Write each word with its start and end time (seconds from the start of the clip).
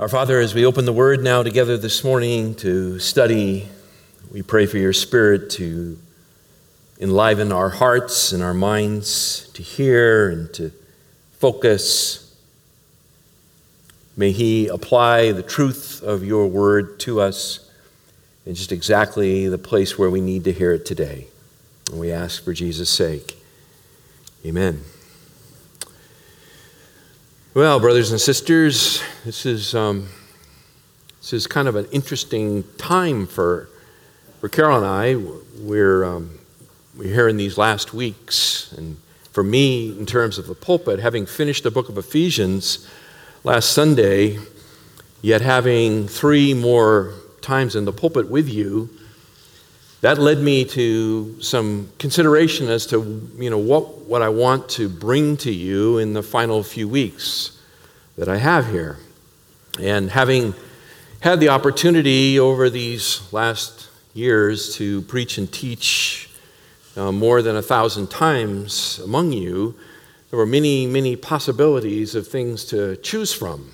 Our 0.00 0.08
Father, 0.08 0.38
as 0.38 0.54
we 0.54 0.64
open 0.64 0.84
the 0.84 0.92
Word 0.92 1.24
now 1.24 1.42
together 1.42 1.76
this 1.76 2.04
morning 2.04 2.54
to 2.56 3.00
study, 3.00 3.66
we 4.30 4.42
pray 4.42 4.64
for 4.66 4.78
your 4.78 4.92
Spirit 4.92 5.50
to 5.50 5.98
enliven 7.00 7.50
our 7.50 7.68
hearts 7.68 8.30
and 8.30 8.40
our 8.40 8.54
minds 8.54 9.50
to 9.54 9.62
hear 9.64 10.30
and 10.30 10.54
to 10.54 10.70
focus. 11.40 12.32
May 14.16 14.30
He 14.30 14.68
apply 14.68 15.32
the 15.32 15.42
truth 15.42 16.00
of 16.04 16.24
your 16.24 16.46
Word 16.46 17.00
to 17.00 17.20
us 17.20 17.68
in 18.46 18.54
just 18.54 18.70
exactly 18.70 19.48
the 19.48 19.58
place 19.58 19.98
where 19.98 20.10
we 20.10 20.20
need 20.20 20.44
to 20.44 20.52
hear 20.52 20.70
it 20.74 20.86
today. 20.86 21.26
And 21.90 21.98
we 21.98 22.12
ask 22.12 22.44
for 22.44 22.52
Jesus' 22.52 22.88
sake. 22.88 23.36
Amen. 24.46 24.84
Well, 27.54 27.80
brothers 27.80 28.10
and 28.10 28.20
sisters, 28.20 29.02
this 29.24 29.46
is, 29.46 29.74
um, 29.74 30.08
this 31.20 31.32
is 31.32 31.46
kind 31.46 31.66
of 31.66 31.76
an 31.76 31.86
interesting 31.86 32.62
time 32.76 33.26
for, 33.26 33.70
for 34.42 34.50
Carol 34.50 34.76
and 34.76 34.86
I. 34.86 35.16
We're, 35.58 36.04
um, 36.04 36.38
we're 36.94 37.12
here 37.12 37.26
in 37.26 37.38
these 37.38 37.56
last 37.56 37.94
weeks, 37.94 38.70
and 38.76 38.98
for 39.32 39.42
me, 39.42 39.98
in 39.98 40.04
terms 40.04 40.36
of 40.36 40.46
the 40.46 40.54
pulpit, 40.54 41.00
having 41.00 41.24
finished 41.24 41.64
the 41.64 41.70
book 41.70 41.88
of 41.88 41.96
Ephesians 41.96 42.86
last 43.44 43.70
Sunday, 43.70 44.38
yet 45.22 45.40
having 45.40 46.06
three 46.06 46.52
more 46.52 47.14
times 47.40 47.74
in 47.74 47.86
the 47.86 47.94
pulpit 47.94 48.28
with 48.28 48.50
you, 48.50 48.90
that 50.00 50.18
led 50.18 50.38
me 50.38 50.64
to 50.64 51.40
some 51.40 51.90
consideration 51.98 52.68
as 52.68 52.86
to 52.86 53.30
you 53.36 53.50
know 53.50 53.58
what, 53.58 53.98
what 54.02 54.22
I 54.22 54.28
want 54.28 54.68
to 54.70 54.88
bring 54.88 55.36
to 55.38 55.52
you 55.52 55.98
in 55.98 56.12
the 56.12 56.22
final 56.22 56.62
few 56.62 56.88
weeks 56.88 57.60
that 58.16 58.28
I 58.28 58.36
have 58.36 58.68
here. 58.70 58.98
And 59.80 60.10
having 60.10 60.54
had 61.20 61.40
the 61.40 61.48
opportunity 61.48 62.38
over 62.38 62.70
these 62.70 63.20
last 63.32 63.88
years 64.14 64.76
to 64.76 65.02
preach 65.02 65.38
and 65.38 65.52
teach 65.52 66.30
uh, 66.96 67.12
more 67.12 67.42
than 67.42 67.56
a 67.56 67.62
thousand 67.62 68.08
times 68.08 69.00
among 69.00 69.32
you, 69.32 69.74
there 70.30 70.38
were 70.38 70.46
many, 70.46 70.86
many 70.86 71.16
possibilities 71.16 72.14
of 72.14 72.26
things 72.26 72.64
to 72.66 72.96
choose 72.96 73.32
from. 73.32 73.72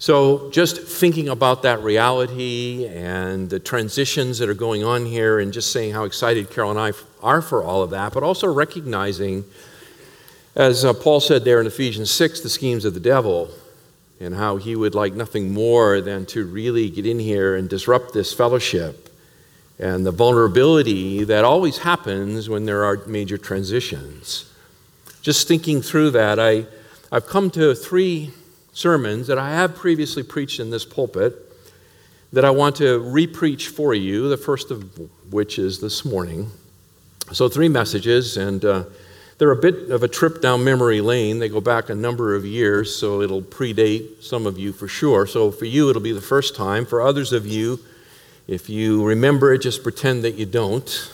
So, 0.00 0.48
just 0.50 0.80
thinking 0.80 1.28
about 1.28 1.60
that 1.64 1.82
reality 1.82 2.86
and 2.86 3.50
the 3.50 3.58
transitions 3.60 4.38
that 4.38 4.48
are 4.48 4.54
going 4.54 4.82
on 4.82 5.04
here, 5.04 5.40
and 5.40 5.52
just 5.52 5.72
saying 5.72 5.92
how 5.92 6.04
excited 6.04 6.48
Carol 6.48 6.70
and 6.70 6.80
I 6.80 6.92
are 7.22 7.42
for 7.42 7.62
all 7.62 7.82
of 7.82 7.90
that, 7.90 8.14
but 8.14 8.22
also 8.22 8.50
recognizing, 8.50 9.44
as 10.56 10.86
uh, 10.86 10.94
Paul 10.94 11.20
said 11.20 11.44
there 11.44 11.60
in 11.60 11.66
Ephesians 11.66 12.10
6, 12.12 12.40
the 12.40 12.48
schemes 12.48 12.86
of 12.86 12.94
the 12.94 13.00
devil, 13.00 13.50
and 14.20 14.34
how 14.34 14.56
he 14.56 14.74
would 14.74 14.94
like 14.94 15.12
nothing 15.12 15.52
more 15.52 16.00
than 16.00 16.24
to 16.26 16.46
really 16.46 16.88
get 16.88 17.04
in 17.04 17.18
here 17.18 17.54
and 17.54 17.68
disrupt 17.68 18.14
this 18.14 18.32
fellowship, 18.32 19.14
and 19.78 20.06
the 20.06 20.12
vulnerability 20.12 21.24
that 21.24 21.44
always 21.44 21.76
happens 21.76 22.48
when 22.48 22.64
there 22.64 22.86
are 22.86 23.04
major 23.06 23.36
transitions. 23.36 24.50
Just 25.20 25.46
thinking 25.46 25.82
through 25.82 26.12
that, 26.12 26.40
I, 26.40 26.64
I've 27.12 27.26
come 27.26 27.50
to 27.50 27.74
three 27.74 28.32
sermons 28.72 29.26
that 29.26 29.38
I 29.38 29.50
have 29.50 29.74
previously 29.74 30.22
preached 30.22 30.60
in 30.60 30.70
this 30.70 30.84
pulpit 30.84 31.34
that 32.32 32.44
I 32.44 32.50
want 32.50 32.76
to 32.76 33.00
repreach 33.00 33.68
for 33.68 33.92
you, 33.92 34.28
the 34.28 34.36
first 34.36 34.70
of 34.70 34.98
which 35.32 35.58
is 35.58 35.80
this 35.80 36.04
morning. 36.04 36.50
So, 37.32 37.48
three 37.48 37.68
messages, 37.68 38.36
and 38.36 38.64
uh, 38.64 38.84
they're 39.38 39.50
a 39.50 39.56
bit 39.56 39.90
of 39.90 40.02
a 40.02 40.08
trip 40.08 40.40
down 40.40 40.64
memory 40.64 41.00
lane. 41.00 41.38
They 41.38 41.48
go 41.48 41.60
back 41.60 41.88
a 41.90 41.94
number 41.94 42.34
of 42.34 42.44
years, 42.44 42.94
so 42.94 43.20
it'll 43.22 43.42
predate 43.42 44.22
some 44.22 44.46
of 44.46 44.58
you 44.58 44.72
for 44.72 44.88
sure. 44.88 45.26
So, 45.26 45.50
for 45.50 45.64
you, 45.64 45.90
it'll 45.90 46.02
be 46.02 46.12
the 46.12 46.20
first 46.20 46.56
time. 46.56 46.86
For 46.86 47.00
others 47.00 47.32
of 47.32 47.46
you, 47.46 47.80
if 48.46 48.68
you 48.68 49.04
remember 49.04 49.52
it, 49.52 49.58
just 49.58 49.82
pretend 49.82 50.24
that 50.24 50.34
you 50.34 50.46
don't. 50.46 51.12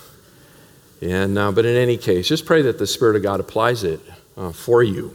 And, 1.03 1.37
uh, 1.37 1.53
but 1.53 1.67
in 1.67 1.77
any 1.77 1.99
case, 1.99 2.27
just 2.27 2.47
pray 2.47 2.63
that 2.63 2.79
the 2.79 2.87
Spirit 2.87 3.17
of 3.17 3.23
God 3.23 3.41
applies 3.41 3.85
it 3.85 4.01
uh, 4.37 4.53
for 4.53 4.83
you. 4.83 5.15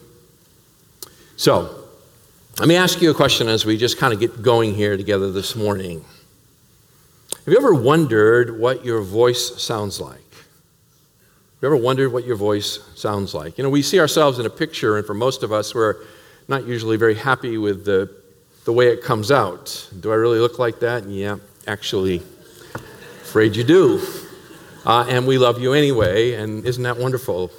So, 1.35 1.81
let 2.59 2.67
me 2.67 2.75
ask 2.75 3.01
you 3.01 3.09
a 3.09 3.13
question 3.13 3.47
as 3.47 3.66
we 3.66 3.78
just 3.78 3.97
kind 3.97 4.13
of 4.13 4.19
get 4.19 4.41
going 4.41 4.75
here 4.75 4.97
together 4.97 5.31
this 5.31 5.56
morning. 5.56 6.03
Have 7.31 7.47
you 7.47 7.57
ever 7.57 7.73
wondered 7.73 8.59
what 8.59 8.84
your 8.85 9.01
voice 9.01 9.62
sounds 9.62 10.01
like? 10.01 10.16
Have 10.16 11.61
you 11.61 11.67
ever 11.69 11.78
wondered 11.78 12.11
what 12.11 12.25
your 12.25 12.35
voice 12.35 12.79
sounds 12.95 13.34
like? 13.34 13.57
You 13.57 13.63
know, 13.63 13.69
we 13.69 13.81
see 13.81 14.00
ourselves 14.00 14.38
in 14.38 14.45
a 14.45 14.50
picture, 14.50 14.97
and 14.97 15.07
for 15.07 15.13
most 15.13 15.44
of 15.44 15.51
us, 15.51 15.73
we're 15.73 15.95
not 16.47 16.66
usually 16.66 16.97
very 16.97 17.16
happy 17.16 17.57
with 17.57 17.85
the, 17.85 18.13
the 18.66 18.73
way 18.73 18.90
it 18.90 19.01
comes 19.01 19.31
out. 19.31 19.90
Do 20.00 20.11
I 20.11 20.16
really 20.16 20.40
look 20.40 20.59
like 20.59 20.81
that? 20.81 21.06
Yeah, 21.06 21.38
actually, 21.67 22.22
afraid 23.23 23.56
you 23.56 23.63
do. 23.63 24.06
Uh, 24.85 25.06
and 25.07 25.25
we 25.25 25.38
love 25.38 25.59
you 25.61 25.73
anyway, 25.73 26.34
and 26.34 26.66
isn't 26.66 26.84
that 26.84 26.97
wonderful? 26.97 27.50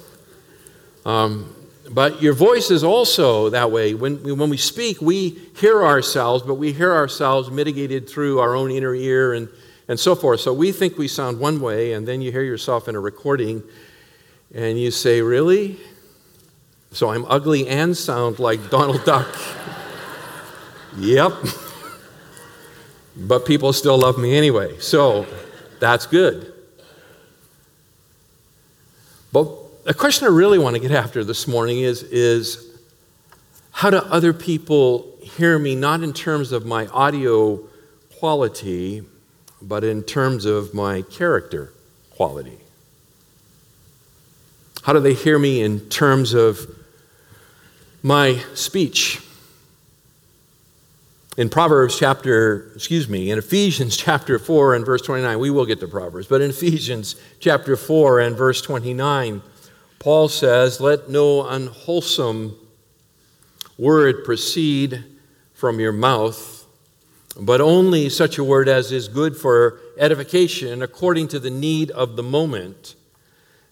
Um, 1.05 1.53
but 1.93 2.23
your 2.23 2.33
voice 2.33 2.71
is 2.71 2.83
also 2.83 3.49
that 3.49 3.69
way. 3.69 3.93
When, 3.93 4.37
when 4.37 4.49
we 4.49 4.57
speak, 4.57 4.99
we 4.99 5.29
hear 5.57 5.83
ourselves, 5.83 6.43
but 6.43 6.55
we 6.55 6.73
hear 6.73 6.91
ourselves 6.91 7.51
mitigated 7.51 8.09
through 8.09 8.39
our 8.39 8.55
own 8.55 8.71
inner 8.71 8.95
ear 8.95 9.33
and, 9.33 9.47
and 9.87 9.99
so 9.99 10.15
forth. 10.15 10.39
So 10.39 10.53
we 10.53 10.71
think 10.71 10.97
we 10.97 11.07
sound 11.07 11.39
one 11.39 11.61
way, 11.61 11.93
and 11.93 12.07
then 12.07 12.19
you 12.19 12.31
hear 12.31 12.41
yourself 12.41 12.87
in 12.87 12.95
a 12.95 12.99
recording, 12.99 13.61
and 14.55 14.79
you 14.79 14.89
say, 14.89 15.21
Really? 15.21 15.77
So 16.91 17.09
I'm 17.09 17.25
ugly 17.25 17.67
and 17.67 17.95
sound 17.95 18.39
like 18.39 18.71
Donald 18.71 19.03
Duck. 19.05 19.27
yep. 20.97 21.31
But 23.15 23.45
people 23.45 23.71
still 23.71 23.99
love 23.99 24.17
me 24.17 24.35
anyway. 24.35 24.79
So 24.79 25.27
that's 25.79 26.07
good. 26.07 26.53
But 29.31 29.62
the 29.83 29.93
question 29.93 30.25
I 30.25 30.31
really 30.31 30.59
want 30.59 30.75
to 30.75 30.81
get 30.81 30.91
after 30.91 31.23
this 31.23 31.47
morning 31.47 31.79
is, 31.79 32.03
is 32.03 32.79
how 33.71 33.89
do 33.89 33.97
other 33.97 34.31
people 34.31 35.17
hear 35.21 35.59
me, 35.59 35.75
not 35.75 36.03
in 36.03 36.13
terms 36.13 36.51
of 36.51 36.65
my 36.65 36.87
audio 36.87 37.59
quality, 38.17 39.03
but 39.61 39.83
in 39.83 40.03
terms 40.03 40.45
of 40.45 40.73
my 40.73 41.01
character 41.01 41.73
quality? 42.11 42.57
How 44.83 44.93
do 44.93 44.99
they 44.99 45.13
hear 45.13 45.37
me 45.37 45.61
in 45.61 45.81
terms 45.89 46.33
of 46.33 46.59
my 48.01 48.41
speech? 48.53 49.21
In 51.35 51.49
Proverbs 51.49 51.97
chapter, 51.97 52.71
excuse 52.75 53.09
me, 53.09 53.31
in 53.31 53.39
Ephesians 53.39 53.97
chapter 53.97 54.39
4 54.39 54.75
and 54.75 54.85
verse 54.85 55.01
29, 55.01 55.39
we 55.39 55.49
will 55.49 55.65
get 55.65 55.81
to 55.81 55.87
Proverbs, 55.87 56.27
but 56.27 56.41
in 56.41 56.51
Ephesians 56.51 57.15
chapter 57.39 57.75
4 57.75 58.21
and 58.21 58.37
verse 58.37 58.61
29, 58.61 59.41
Paul 60.03 60.27
says, 60.27 60.81
Let 60.81 61.09
no 61.09 61.47
unwholesome 61.47 62.57
word 63.77 64.25
proceed 64.25 65.01
from 65.53 65.79
your 65.79 65.93
mouth, 65.93 66.67
but 67.39 67.61
only 67.61 68.09
such 68.09 68.37
a 68.37 68.43
word 68.43 68.67
as 68.67 68.91
is 68.91 69.07
good 69.07 69.37
for 69.37 69.79
edification 69.97 70.81
according 70.81 71.29
to 71.29 71.39
the 71.39 71.49
need 71.49 71.89
of 71.91 72.17
the 72.17 72.21
moment, 72.21 72.95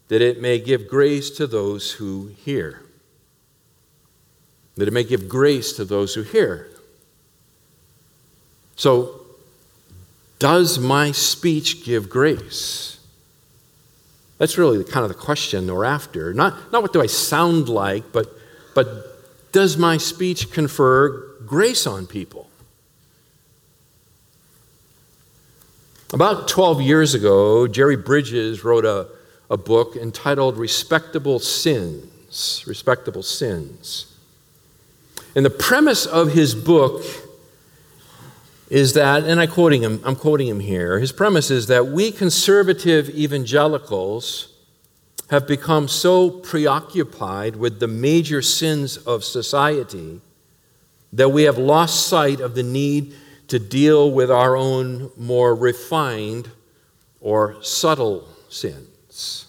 that 0.07 0.21
it 0.21 0.41
may 0.41 0.57
give 0.57 0.87
grace 0.87 1.29
to 1.31 1.47
those 1.47 1.91
who 1.91 2.27
hear. 2.27 2.81
That 4.77 4.87
it 4.87 4.93
may 4.93 5.03
give 5.03 5.27
grace 5.27 5.73
to 5.73 5.83
those 5.83 6.15
who 6.15 6.21
hear. 6.21 6.69
So, 8.77 9.19
does 10.39 10.79
my 10.79 11.11
speech 11.11 11.83
give 11.83 12.09
grace? 12.09 12.90
That's 14.41 14.57
really 14.57 14.79
the, 14.79 14.83
kind 14.83 15.03
of 15.03 15.09
the 15.09 15.23
question 15.23 15.71
we're 15.71 15.85
after. 15.85 16.33
Not, 16.33 16.71
not 16.71 16.81
what 16.81 16.91
do 16.91 16.99
I 16.99 17.05
sound 17.05 17.69
like, 17.69 18.11
but, 18.11 18.25
but 18.73 19.51
does 19.51 19.77
my 19.77 19.97
speech 19.97 20.51
confer 20.51 21.37
grace 21.45 21.85
on 21.85 22.07
people? 22.07 22.49
About 26.11 26.47
12 26.47 26.81
years 26.81 27.13
ago, 27.13 27.67
Jerry 27.67 27.95
Bridges 27.95 28.63
wrote 28.63 28.83
a, 28.83 29.09
a 29.51 29.57
book 29.57 29.95
entitled 29.95 30.57
Respectable 30.57 31.37
Sins. 31.37 32.63
Respectable 32.65 33.21
Sins. 33.21 34.11
And 35.35 35.45
the 35.45 35.51
premise 35.51 36.07
of 36.07 36.33
his 36.33 36.55
book 36.55 37.03
is 38.71 38.93
that, 38.93 39.25
and 39.25 39.37
I 39.37 39.47
quoting 39.47 39.83
him, 39.83 39.99
I'm 40.05 40.15
quoting 40.15 40.47
him 40.47 40.61
here, 40.61 40.97
his 40.97 41.11
premise 41.11 41.51
is 41.51 41.67
that 41.67 41.87
we 41.87 42.09
conservative 42.09 43.09
evangelicals 43.09 44.47
have 45.29 45.45
become 45.45 45.89
so 45.89 46.29
preoccupied 46.29 47.57
with 47.57 47.81
the 47.81 47.87
major 47.89 48.41
sins 48.41 48.95
of 48.95 49.25
society 49.25 50.21
that 51.11 51.27
we 51.27 51.43
have 51.43 51.57
lost 51.57 52.07
sight 52.07 52.39
of 52.39 52.55
the 52.55 52.63
need 52.63 53.13
to 53.49 53.59
deal 53.59 54.09
with 54.09 54.31
our 54.31 54.55
own 54.55 55.11
more 55.17 55.53
refined 55.53 56.49
or 57.19 57.61
subtle 57.61 58.25
sins. 58.47 59.47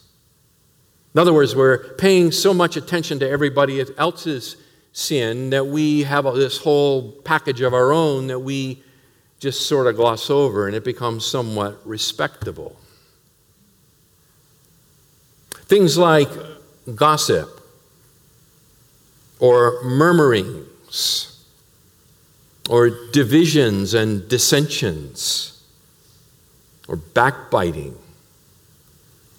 In 1.15 1.21
other 1.21 1.33
words, 1.33 1.55
we're 1.55 1.95
paying 1.95 2.33
so 2.33 2.53
much 2.53 2.77
attention 2.77 3.21
to 3.21 3.31
everybody 3.31 3.85
else's 3.99 4.57
sin 4.91 5.51
that 5.51 5.69
we 5.69 6.03
have 6.03 6.25
this 6.35 6.59
whole 6.59 7.13
package 7.13 7.61
of 7.61 7.73
our 7.73 7.93
own 7.93 8.27
that 8.27 8.41
we 8.41 8.83
just 9.43 9.67
sort 9.67 9.89
of 9.89 9.97
gloss 9.97 10.31
over 10.31 10.69
and 10.69 10.77
it 10.77 10.85
becomes 10.85 11.27
somewhat 11.27 11.77
respectable. 11.85 12.77
Things 15.65 15.99
like 15.99 16.29
gossip 16.95 17.49
or 19.41 19.83
murmurings 19.83 21.45
or 22.71 22.91
divisions 23.11 23.95
and 23.95 24.29
dissensions 24.29 25.61
or 26.87 26.95
backbiting 26.95 27.99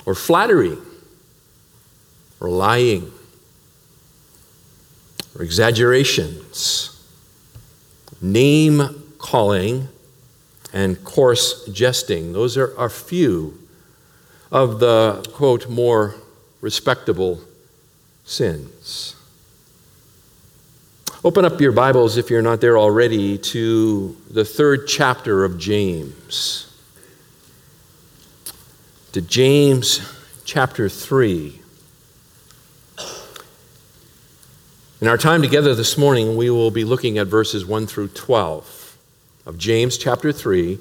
or 0.06 0.16
flattery 0.16 0.78
or 2.42 2.50
lying 2.50 3.10
or 5.34 5.44
exaggerations, 5.44 7.02
name 8.22 9.14
calling, 9.18 9.88
and 10.74 11.02
coarse 11.04 11.66
jesting. 11.68 12.34
Those 12.34 12.58
are 12.58 12.74
a 12.76 12.90
few 12.90 13.60
of 14.52 14.80
the, 14.80 15.26
quote, 15.32 15.70
more 15.70 16.16
respectable 16.62 17.42
sins. 18.26 19.16
Open 21.24 21.46
up 21.46 21.62
your 21.62 21.72
Bibles, 21.72 22.18
if 22.18 22.30
you're 22.30 22.42
not 22.42 22.60
there 22.60 22.78
already, 22.78 23.38
to 23.38 24.18
the 24.30 24.44
third 24.44 24.88
chapter 24.88 25.46
of 25.46 25.58
James. 25.58 26.70
To 29.14 29.22
James 29.22 30.02
chapter 30.44 30.90
3. 30.90 31.62
In 35.02 35.08
our 35.08 35.18
time 35.18 35.42
together 35.42 35.76
this 35.76 35.98
morning, 35.98 36.36
we 36.36 36.50
will 36.50 36.72
be 36.72 36.84
looking 36.84 37.18
at 37.18 37.28
verses 37.28 37.66
1 37.66 37.88
through 37.88 38.08
12 38.10 38.83
of 39.46 39.58
James 39.58 39.98
chapter 39.98 40.32
3 40.32 40.80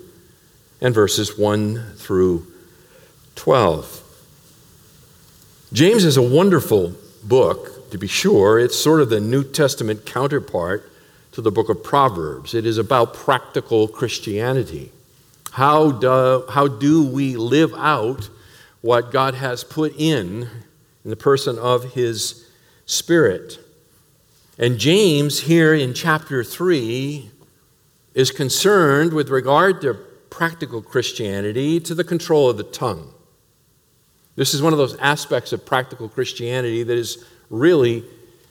and 0.80 0.94
verses 0.94 1.36
1 1.36 1.94
through 1.96 2.46
12. 3.34 4.00
James 5.72 6.04
is 6.04 6.16
a 6.16 6.22
wonderful 6.22 6.94
book, 7.24 7.90
to 7.90 7.98
be 7.98 8.06
sure. 8.06 8.58
It's 8.58 8.78
sort 8.78 9.00
of 9.00 9.08
the 9.08 9.20
New 9.20 9.42
Testament 9.42 10.06
counterpart 10.06 10.90
to 11.32 11.40
the 11.40 11.50
book 11.50 11.68
of 11.68 11.82
Proverbs. 11.82 12.54
It 12.54 12.66
is 12.66 12.78
about 12.78 13.14
practical 13.14 13.88
Christianity. 13.88 14.92
How 15.52 15.92
do, 15.92 16.44
how 16.48 16.68
do 16.68 17.04
we 17.04 17.36
live 17.36 17.72
out 17.74 18.28
what 18.80 19.12
God 19.12 19.34
has 19.34 19.64
put 19.64 19.94
in 19.98 20.48
in 21.04 21.10
the 21.10 21.16
person 21.16 21.58
of 21.58 21.94
his 21.94 22.48
Spirit? 22.86 23.58
And 24.58 24.78
James, 24.78 25.40
here 25.40 25.74
in 25.74 25.94
chapter 25.94 26.44
3, 26.44 27.30
is 28.14 28.30
concerned 28.30 29.12
with 29.12 29.28
regard 29.28 29.80
to 29.82 29.94
practical 30.30 30.82
Christianity 30.82 31.80
to 31.80 31.94
the 31.94 32.04
control 32.04 32.48
of 32.48 32.56
the 32.56 32.62
tongue. 32.64 33.12
This 34.36 34.54
is 34.54 34.62
one 34.62 34.72
of 34.72 34.78
those 34.78 34.96
aspects 34.96 35.52
of 35.52 35.64
practical 35.64 36.08
Christianity 36.08 36.82
that 36.82 36.96
is 36.96 37.24
really 37.50 38.04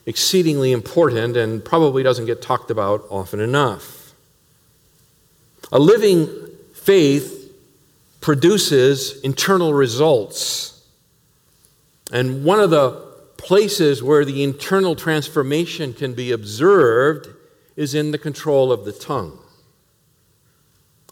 exceedingly 0.05 0.71
important 0.71 1.35
and 1.37 1.63
probably 1.63 2.03
doesn't 2.03 2.25
get 2.25 2.41
talked 2.41 2.71
about 2.71 3.03
often 3.09 3.39
enough. 3.39 4.13
A 5.71 5.79
living 5.79 6.27
faith 6.73 7.53
produces 8.19 9.19
internal 9.21 9.73
results. 9.73 10.85
And 12.11 12.43
one 12.43 12.59
of 12.59 12.69
the 12.69 12.91
places 13.37 14.03
where 14.03 14.23
the 14.23 14.43
internal 14.43 14.95
transformation 14.95 15.93
can 15.93 16.13
be 16.13 16.31
observed 16.31 17.27
is 17.75 17.95
in 17.95 18.11
the 18.11 18.17
control 18.17 18.71
of 18.71 18.85
the 18.85 18.91
tongue. 18.91 19.39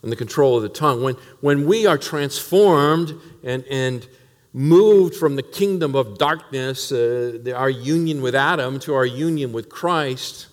In 0.03 0.09
the 0.09 0.15
control 0.15 0.55
of 0.55 0.63
the 0.63 0.69
tongue. 0.69 1.03
When, 1.03 1.15
when 1.41 1.65
we 1.65 1.85
are 1.85 1.97
transformed 1.97 3.13
and, 3.43 3.65
and 3.69 4.07
moved 4.53 5.15
from 5.15 5.35
the 5.35 5.43
kingdom 5.43 5.95
of 5.95 6.17
darkness, 6.17 6.91
uh, 6.91 7.39
our 7.55 7.69
union 7.69 8.21
with 8.21 8.33
Adam, 8.33 8.79
to 8.79 8.93
our 8.93 9.05
union 9.05 9.51
with 9.51 9.69
Christ, 9.69 10.47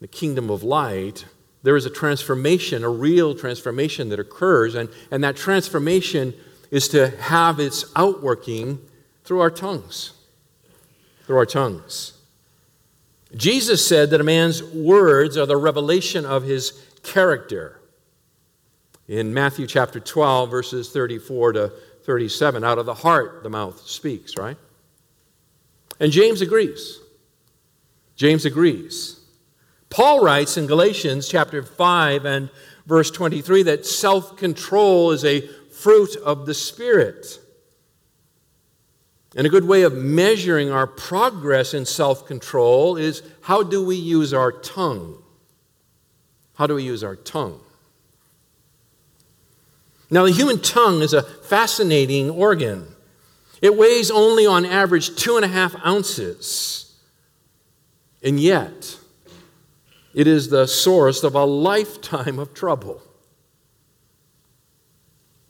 the 0.00 0.08
kingdom 0.08 0.50
of 0.50 0.62
light, 0.62 1.24
there 1.62 1.76
is 1.76 1.86
a 1.86 1.90
transformation, 1.90 2.82
a 2.84 2.88
real 2.88 3.34
transformation 3.34 4.08
that 4.08 4.18
occurs. 4.18 4.74
And, 4.74 4.88
and 5.10 5.22
that 5.22 5.36
transformation 5.36 6.34
is 6.70 6.88
to 6.88 7.10
have 7.20 7.60
its 7.60 7.84
outworking 7.94 8.80
through 9.24 9.40
our 9.40 9.50
tongues 9.50 10.14
through 11.26 11.36
our 11.36 11.46
tongues. 11.46 12.12
Jesus 13.34 13.86
said 13.86 14.10
that 14.10 14.20
a 14.20 14.24
man's 14.24 14.62
words 14.62 15.36
are 15.36 15.46
the 15.46 15.56
revelation 15.56 16.24
of 16.24 16.44
his 16.44 16.84
character. 17.02 17.80
In 19.06 19.34
Matthew 19.34 19.66
chapter 19.66 20.00
12, 20.00 20.50
verses 20.50 20.90
34 20.90 21.52
to 21.52 21.72
37, 22.04 22.64
out 22.64 22.78
of 22.78 22.86
the 22.86 22.94
heart 22.94 23.42
the 23.42 23.50
mouth 23.50 23.80
speaks, 23.86 24.36
right? 24.36 24.56
And 26.00 26.10
James 26.10 26.40
agrees. 26.40 27.00
James 28.16 28.44
agrees. 28.44 29.20
Paul 29.90 30.24
writes 30.24 30.56
in 30.56 30.66
Galatians 30.66 31.28
chapter 31.28 31.62
5 31.62 32.24
and 32.24 32.50
verse 32.86 33.10
23 33.10 33.64
that 33.64 33.86
self 33.86 34.36
control 34.36 35.10
is 35.10 35.24
a 35.24 35.46
fruit 35.70 36.16
of 36.16 36.46
the 36.46 36.54
Spirit. 36.54 37.40
And 39.36 39.46
a 39.46 39.50
good 39.50 39.64
way 39.64 39.82
of 39.82 39.94
measuring 39.94 40.70
our 40.70 40.86
progress 40.86 41.74
in 41.74 41.84
self 41.84 42.26
control 42.26 42.96
is 42.96 43.22
how 43.42 43.62
do 43.62 43.84
we 43.84 43.96
use 43.96 44.32
our 44.32 44.52
tongue? 44.52 45.22
How 46.54 46.66
do 46.66 46.76
we 46.76 46.84
use 46.84 47.02
our 47.02 47.16
tongue? 47.16 47.63
Now, 50.14 50.26
the 50.26 50.30
human 50.30 50.60
tongue 50.60 51.02
is 51.02 51.12
a 51.12 51.24
fascinating 51.24 52.30
organ. 52.30 52.86
It 53.60 53.76
weighs 53.76 54.12
only 54.12 54.46
on 54.46 54.64
average 54.64 55.16
two 55.16 55.34
and 55.34 55.44
a 55.44 55.48
half 55.48 55.74
ounces. 55.84 56.94
And 58.22 58.38
yet, 58.38 58.96
it 60.14 60.28
is 60.28 60.50
the 60.50 60.68
source 60.68 61.24
of 61.24 61.34
a 61.34 61.44
lifetime 61.44 62.38
of 62.38 62.54
trouble. 62.54 63.02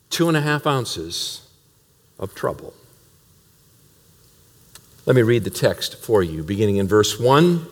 Two 0.08 0.28
and 0.28 0.36
a 0.36 0.40
half 0.40 0.66
ounces 0.66 1.46
of 2.18 2.34
trouble. 2.34 2.72
Let 5.04 5.14
me 5.14 5.20
read 5.20 5.44
the 5.44 5.50
text 5.50 5.96
for 6.02 6.22
you, 6.22 6.42
beginning 6.42 6.78
in 6.78 6.88
verse 6.88 7.20
1 7.20 7.66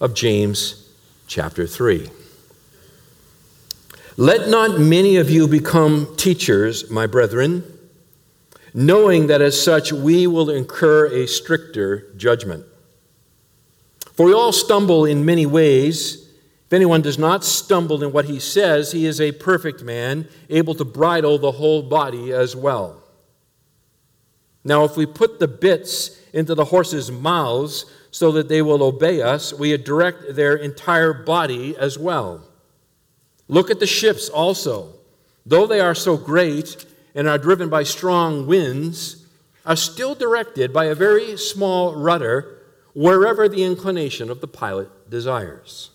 of 0.00 0.14
James 0.14 0.88
chapter 1.26 1.66
3. 1.66 2.08
Let 4.20 4.48
not 4.48 4.80
many 4.80 5.14
of 5.18 5.30
you 5.30 5.46
become 5.46 6.16
teachers, 6.16 6.90
my 6.90 7.06
brethren, 7.06 7.62
knowing 8.74 9.28
that 9.28 9.40
as 9.40 9.62
such 9.62 9.92
we 9.92 10.26
will 10.26 10.50
incur 10.50 11.06
a 11.06 11.28
stricter 11.28 12.12
judgment. 12.16 12.66
For 14.14 14.26
we 14.26 14.32
all 14.32 14.50
stumble 14.50 15.04
in 15.04 15.24
many 15.24 15.46
ways. 15.46 16.32
If 16.66 16.72
anyone 16.72 17.00
does 17.00 17.16
not 17.16 17.44
stumble 17.44 18.02
in 18.02 18.10
what 18.10 18.24
he 18.24 18.40
says, 18.40 18.90
he 18.90 19.06
is 19.06 19.20
a 19.20 19.30
perfect 19.30 19.84
man, 19.84 20.26
able 20.50 20.74
to 20.74 20.84
bridle 20.84 21.38
the 21.38 21.52
whole 21.52 21.82
body 21.82 22.32
as 22.32 22.56
well. 22.56 23.00
Now, 24.64 24.82
if 24.82 24.96
we 24.96 25.06
put 25.06 25.38
the 25.38 25.46
bits 25.46 26.20
into 26.32 26.56
the 26.56 26.64
horses' 26.64 27.12
mouths 27.12 27.86
so 28.10 28.32
that 28.32 28.48
they 28.48 28.62
will 28.62 28.82
obey 28.82 29.22
us, 29.22 29.54
we 29.54 29.76
direct 29.76 30.34
their 30.34 30.56
entire 30.56 31.12
body 31.12 31.76
as 31.76 31.96
well. 31.96 32.47
Look 33.48 33.70
at 33.70 33.80
the 33.80 33.86
ships 33.86 34.28
also. 34.28 34.94
Though 35.44 35.66
they 35.66 35.80
are 35.80 35.94
so 35.94 36.16
great 36.16 36.84
and 37.14 37.26
are 37.26 37.38
driven 37.38 37.68
by 37.68 37.82
strong 37.82 38.46
winds, 38.46 39.26
are 39.64 39.76
still 39.76 40.14
directed 40.14 40.72
by 40.72 40.86
a 40.86 40.94
very 40.94 41.36
small 41.36 41.94
rudder 41.94 42.58
wherever 42.94 43.48
the 43.48 43.64
inclination 43.64 44.30
of 44.30 44.40
the 44.40 44.48
pilot 44.48 44.88
desires. 45.10 45.90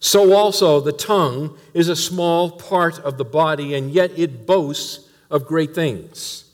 So 0.00 0.32
also 0.32 0.80
the 0.80 0.92
tongue 0.92 1.58
is 1.74 1.88
a 1.88 1.96
small 1.96 2.50
part 2.52 2.98
of 3.00 3.18
the 3.18 3.24
body, 3.24 3.74
and 3.74 3.90
yet 3.90 4.16
it 4.16 4.46
boasts 4.46 5.08
of 5.30 5.46
great 5.46 5.74
things. 5.74 6.44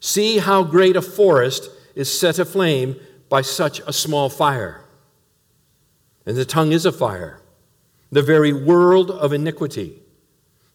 See 0.00 0.38
how 0.38 0.62
great 0.62 0.96
a 0.96 1.02
forest 1.02 1.70
is 1.94 2.16
set 2.16 2.38
aflame 2.38 2.96
by 3.28 3.42
such 3.42 3.80
a 3.80 3.92
small 3.92 4.28
fire. 4.28 4.84
And 6.26 6.36
the 6.36 6.44
tongue 6.44 6.72
is 6.72 6.86
a 6.86 6.92
fire, 6.92 7.40
the 8.10 8.22
very 8.22 8.52
world 8.52 9.10
of 9.10 9.32
iniquity. 9.32 10.02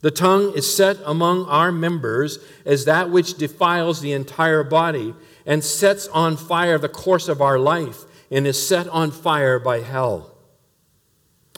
The 0.01 0.11
tongue 0.11 0.53
is 0.55 0.75
set 0.75 0.97
among 1.05 1.45
our 1.45 1.71
members 1.71 2.39
as 2.65 2.85
that 2.85 3.09
which 3.09 3.35
defiles 3.35 4.01
the 4.01 4.11
entire 4.11 4.63
body 4.63 5.15
and 5.45 5.63
sets 5.63 6.07
on 6.09 6.35
fire 6.35 6.77
the 6.77 6.89
course 6.89 7.29
of 7.29 7.41
our 7.41 7.57
life 7.57 8.03
and 8.29 8.45
is 8.45 8.67
set 8.67 8.87
on 8.89 9.11
fire 9.11 9.59
by 9.59 9.79
hell. 9.79 10.35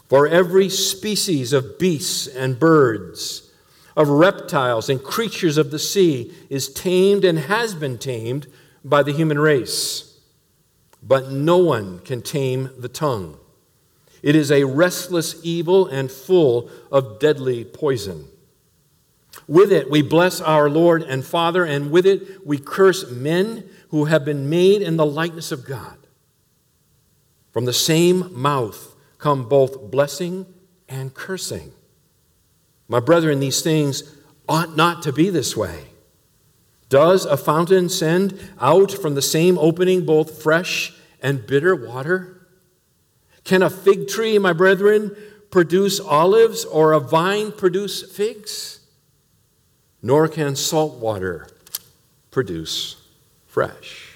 For 0.08 0.28
every 0.28 0.68
species 0.68 1.52
of 1.52 1.78
beasts 1.78 2.28
and 2.28 2.58
birds, 2.58 3.50
of 3.96 4.08
reptiles 4.08 4.88
and 4.88 5.02
creatures 5.02 5.56
of 5.58 5.70
the 5.70 5.78
sea 5.78 6.32
is 6.50 6.72
tamed 6.72 7.24
and 7.24 7.38
has 7.38 7.74
been 7.74 7.98
tamed 7.98 8.46
by 8.84 9.02
the 9.02 9.12
human 9.12 9.38
race. 9.38 10.20
But 11.02 11.32
no 11.32 11.56
one 11.56 12.00
can 12.00 12.22
tame 12.22 12.70
the 12.78 12.88
tongue. 12.88 13.38
It 14.22 14.34
is 14.34 14.50
a 14.50 14.64
restless 14.64 15.36
evil 15.42 15.86
and 15.86 16.10
full 16.10 16.70
of 16.90 17.18
deadly 17.18 17.64
poison. 17.64 18.28
With 19.46 19.72
it 19.72 19.90
we 19.90 20.02
bless 20.02 20.40
our 20.40 20.68
Lord 20.68 21.02
and 21.02 21.24
Father, 21.24 21.64
and 21.64 21.90
with 21.90 22.06
it 22.06 22.46
we 22.46 22.58
curse 22.58 23.10
men 23.10 23.68
who 23.90 24.06
have 24.06 24.24
been 24.24 24.48
made 24.48 24.82
in 24.82 24.96
the 24.96 25.06
likeness 25.06 25.52
of 25.52 25.64
God. 25.64 25.96
From 27.52 27.64
the 27.64 27.72
same 27.72 28.38
mouth 28.38 28.94
come 29.18 29.48
both 29.48 29.90
blessing 29.90 30.46
and 30.88 31.14
cursing. 31.14 31.72
My 32.88 33.00
brethren, 33.00 33.40
these 33.40 33.62
things 33.62 34.14
ought 34.48 34.76
not 34.76 35.02
to 35.02 35.12
be 35.12 35.30
this 35.30 35.56
way. 35.56 35.86
Does 36.88 37.24
a 37.24 37.36
fountain 37.36 37.88
send 37.88 38.38
out 38.60 38.92
from 38.92 39.14
the 39.14 39.22
same 39.22 39.58
opening 39.58 40.06
both 40.06 40.42
fresh 40.42 40.94
and 41.20 41.46
bitter 41.46 41.74
water? 41.74 42.35
Can 43.46 43.62
a 43.62 43.70
fig 43.70 44.08
tree, 44.08 44.38
my 44.38 44.52
brethren, 44.52 45.16
produce 45.50 46.00
olives 46.00 46.64
or 46.64 46.92
a 46.92 46.98
vine 46.98 47.52
produce 47.52 48.02
figs? 48.02 48.80
Nor 50.02 50.26
can 50.26 50.56
salt 50.56 50.98
water 50.98 51.48
produce 52.32 52.96
fresh. 53.46 54.10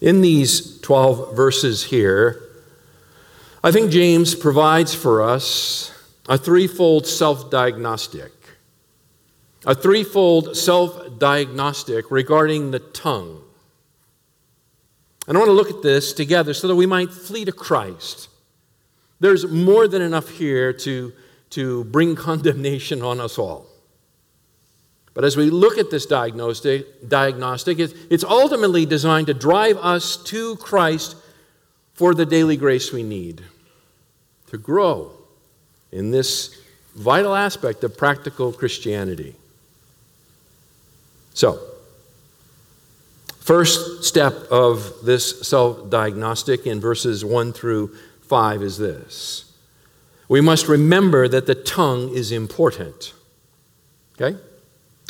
In 0.00 0.20
these 0.20 0.80
12 0.80 1.36
verses 1.36 1.84
here, 1.84 2.40
I 3.64 3.72
think 3.72 3.90
James 3.90 4.36
provides 4.36 4.94
for 4.94 5.20
us 5.20 5.92
a 6.28 6.38
threefold 6.38 7.08
self 7.08 7.50
diagnostic. 7.50 8.32
A 9.66 9.74
threefold 9.74 10.56
self 10.56 11.18
diagnostic 11.18 12.08
regarding 12.10 12.70
the 12.70 12.78
tongue. 12.78 13.41
And 15.26 15.36
I 15.36 15.40
want 15.40 15.48
to 15.48 15.54
look 15.54 15.70
at 15.70 15.82
this 15.82 16.12
together 16.12 16.52
so 16.52 16.68
that 16.68 16.76
we 16.76 16.86
might 16.86 17.12
flee 17.12 17.44
to 17.44 17.52
Christ. 17.52 18.28
There's 19.20 19.46
more 19.46 19.86
than 19.86 20.02
enough 20.02 20.28
here 20.30 20.72
to, 20.72 21.12
to 21.50 21.84
bring 21.84 22.14
condemnation 22.16 23.02
on 23.02 23.20
us 23.20 23.38
all. 23.38 23.66
But 25.14 25.24
as 25.24 25.36
we 25.36 25.50
look 25.50 25.76
at 25.78 25.90
this 25.90 26.06
diagnostic, 26.06 27.08
diagnostic 27.08 27.78
it's 27.78 28.24
ultimately 28.24 28.86
designed 28.86 29.26
to 29.26 29.34
drive 29.34 29.76
us 29.76 30.16
to 30.24 30.56
Christ 30.56 31.16
for 31.92 32.14
the 32.14 32.24
daily 32.24 32.56
grace 32.56 32.92
we 32.92 33.02
need 33.02 33.42
to 34.46 34.58
grow 34.58 35.12
in 35.90 36.10
this 36.10 36.58
vital 36.94 37.34
aspect 37.34 37.84
of 37.84 37.96
practical 37.96 38.52
Christianity. 38.52 39.34
So, 41.34 41.60
first 43.42 44.04
step 44.04 44.34
of 44.50 44.92
this 45.04 45.46
self 45.46 45.90
diagnostic 45.90 46.66
in 46.66 46.80
verses 46.80 47.24
1 47.24 47.52
through 47.52 47.94
5 48.22 48.62
is 48.62 48.78
this 48.78 49.52
we 50.28 50.40
must 50.40 50.68
remember 50.68 51.28
that 51.28 51.46
the 51.46 51.54
tongue 51.54 52.08
is 52.14 52.32
important. 52.32 53.12
Okay? 54.20 54.38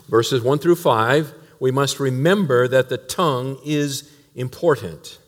verses 0.09 0.43
1 0.43 0.59
through 0.59 0.77
5, 0.77 1.33
we 1.59 1.71
must 1.71 1.99
remember 2.01 2.69
that 2.69 2.89
the 2.89 2.99
tongue 2.99 3.59
is 3.65 4.11
important. 4.35 5.19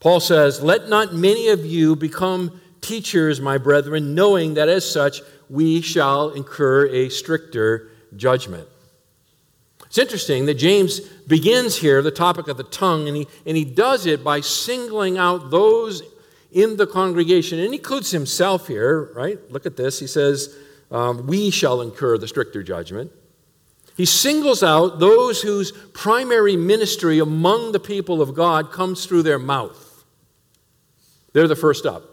Paul 0.00 0.20
says, 0.20 0.62
Let 0.62 0.88
not 0.88 1.14
many 1.14 1.48
of 1.48 1.64
you 1.64 1.94
become 1.94 2.60
teachers, 2.80 3.40
my 3.40 3.58
brethren, 3.58 4.14
knowing 4.14 4.54
that 4.54 4.68
as 4.68 4.90
such 4.90 5.20
we 5.48 5.80
shall 5.80 6.30
incur 6.30 6.86
a 6.88 7.08
stricter 7.10 7.90
judgment. 8.16 8.66
It's 9.92 9.98
interesting 9.98 10.46
that 10.46 10.54
James 10.54 11.00
begins 11.00 11.76
here 11.76 12.00
the 12.00 12.10
topic 12.10 12.48
of 12.48 12.56
the 12.56 12.64
tongue, 12.64 13.08
and 13.08 13.14
he, 13.14 13.28
and 13.44 13.58
he 13.58 13.66
does 13.66 14.06
it 14.06 14.24
by 14.24 14.40
singling 14.40 15.18
out 15.18 15.50
those 15.50 16.00
in 16.50 16.78
the 16.78 16.86
congregation, 16.86 17.58
and 17.58 17.74
he 17.74 17.76
includes 17.76 18.10
himself 18.10 18.68
here, 18.68 19.12
right? 19.14 19.38
Look 19.50 19.66
at 19.66 19.76
this. 19.76 19.98
He 19.98 20.06
says, 20.06 20.56
um, 20.90 21.26
We 21.26 21.50
shall 21.50 21.82
incur 21.82 22.16
the 22.16 22.26
stricter 22.26 22.62
judgment. 22.62 23.12
He 23.94 24.06
singles 24.06 24.62
out 24.62 24.98
those 24.98 25.42
whose 25.42 25.72
primary 25.72 26.56
ministry 26.56 27.18
among 27.18 27.72
the 27.72 27.78
people 27.78 28.22
of 28.22 28.34
God 28.34 28.72
comes 28.72 29.04
through 29.04 29.24
their 29.24 29.38
mouth. 29.38 30.06
They're 31.34 31.46
the 31.46 31.54
first 31.54 31.84
up. 31.84 32.04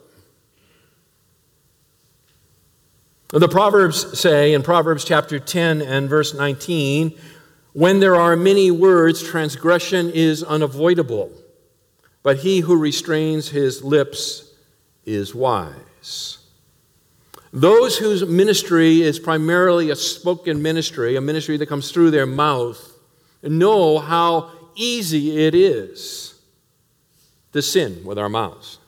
The 3.30 3.48
Proverbs 3.48 4.20
say 4.20 4.54
in 4.54 4.64
Proverbs 4.64 5.06
chapter 5.06 5.40
10 5.40 5.82
and 5.82 6.10
verse 6.10 6.34
19 6.34 7.18
when 7.74 8.00
there 8.00 8.16
are 8.16 8.36
many 8.36 8.72
words, 8.72 9.24
transgression 9.24 10.10
is 10.10 10.44
unavoidable, 10.44 11.32
but 12.24 12.38
he 12.38 12.62
who 12.62 12.76
restrains 12.76 13.50
his 13.50 13.84
lips 13.84 14.54
is 15.06 15.36
wise. 15.36 16.40
Those 17.54 17.98
whose 17.98 18.26
ministry 18.26 19.02
is 19.02 19.20
primarily 19.20 19.90
a 19.90 19.96
spoken 19.96 20.62
ministry, 20.62 21.16
a 21.16 21.22
ministry 21.22 21.58
that 21.58 21.70
comes 21.70 21.92
through 21.92 22.12
their 22.12 22.26
mouth, 22.26 22.94
know 23.42 24.00
how 24.00 24.52
easy 24.76 25.46
it 25.46 25.56
is 25.56 26.40
to 27.54 27.62
sin 27.62 28.04
with 28.04 28.18
our 28.20 28.30
mouths. 28.30 28.79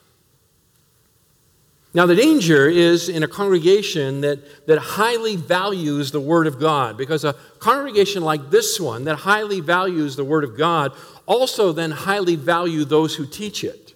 Now, 1.94 2.06
the 2.06 2.16
danger 2.16 2.70
is 2.70 3.10
in 3.10 3.22
a 3.22 3.28
congregation 3.28 4.22
that, 4.22 4.66
that 4.68 4.80
highly 4.80 5.36
values 5.36 6.12
the 6.12 6.22
Word 6.22 6.48
of 6.48 6.58
God, 6.58 6.98
because 6.98 7.26
a 7.26 7.34
congregation 7.60 8.24
like 8.24 8.50
this 8.50 8.80
one 8.80 9.04
that 9.06 9.18
highly 9.18 9.60
values 9.60 10.16
the 10.16 10.24
Word 10.24 10.46
of 10.46 10.58
God 10.58 10.94
also 11.26 11.74
then 11.74 11.92
highly 11.92 12.38
value 12.38 12.86
those 12.86 13.16
who 13.16 13.26
teach 13.26 13.66
it. 13.66 13.94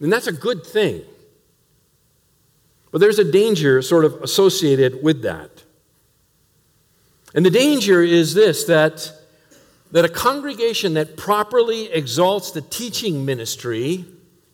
And 0.00 0.10
that's 0.10 0.26
a 0.26 0.32
good 0.32 0.64
thing. 0.64 1.02
But 2.90 3.02
there's 3.02 3.18
a 3.18 3.30
danger 3.30 3.82
sort 3.82 4.06
of 4.06 4.22
associated 4.22 5.02
with 5.02 5.22
that. 5.22 5.50
And 7.34 7.44
the 7.44 7.50
danger 7.50 8.02
is 8.02 8.32
this 8.32 8.64
that, 8.64 9.12
that 9.92 10.06
a 10.06 10.08
congregation 10.08 10.94
that 10.94 11.18
properly 11.18 11.92
exalts 11.92 12.52
the 12.52 12.62
teaching 12.62 13.26
ministry 13.26 14.06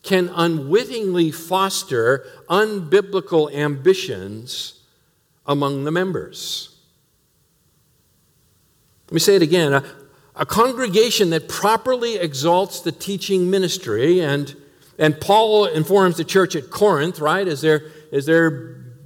can 0.05 0.31
unwittingly 0.35 1.31
foster 1.31 2.27
unbiblical 2.49 3.53
ambitions 3.53 4.81
among 5.47 5.85
the 5.85 5.91
members. 5.91 6.77
Let 9.09 9.15
me 9.15 9.21
say 9.21 9.37
it 9.37 9.43
again. 9.43 9.73
A, 9.73 9.85
a 10.37 10.47
congregation 10.47 11.31
that 11.31 11.49
properly 11.49 12.17
exalts 12.17 12.81
the 12.81 12.93
teaching 12.93 13.51
ministry, 13.51 14.21
and, 14.21 14.55
and 14.99 15.21
Paul 15.21 15.67
informs 15.67 16.17
the 16.17 16.25
church 16.25 16.55
at 16.55 16.71
Corinth, 16.71 17.19
right, 17.21 17.47
as 17.47 17.61
they're 17.61 17.83
as 18.13 18.27
they're 18.27 18.51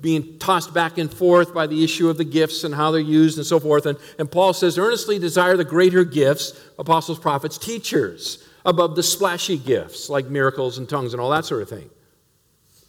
being 0.01 0.39
tossed 0.39 0.73
back 0.73 0.99
and 0.99 1.13
forth 1.13 1.53
by 1.53 1.67
the 1.67 1.83
issue 1.83 2.09
of 2.09 2.19
the 2.19 2.25
gifts 2.25 2.63
and 2.63 2.75
how 2.75 2.91
they're 2.91 3.01
used 3.01 3.39
and 3.39 3.47
so 3.47 3.59
forth. 3.59 3.87
And, 3.87 3.99
and 4.19 4.31
Paul 4.31 4.53
says, 4.53 4.79
earnestly 4.79 5.19
desire 5.19 5.57
the 5.57 5.65
greater 5.65 6.05
gifts, 6.05 6.53
apostles, 6.79 7.19
prophets, 7.19 7.59
teachers, 7.59 8.47
above 8.65 8.97
the 8.97 9.03
splashy 9.03 9.57
gifts 9.57 10.09
like 10.09 10.27
miracles 10.27 10.79
and 10.79 10.89
tongues 10.89 11.13
and 11.13 11.21
all 11.21 11.31
that 11.31 11.45
sort 11.45 11.63
of 11.63 11.69
thing. 11.69 11.91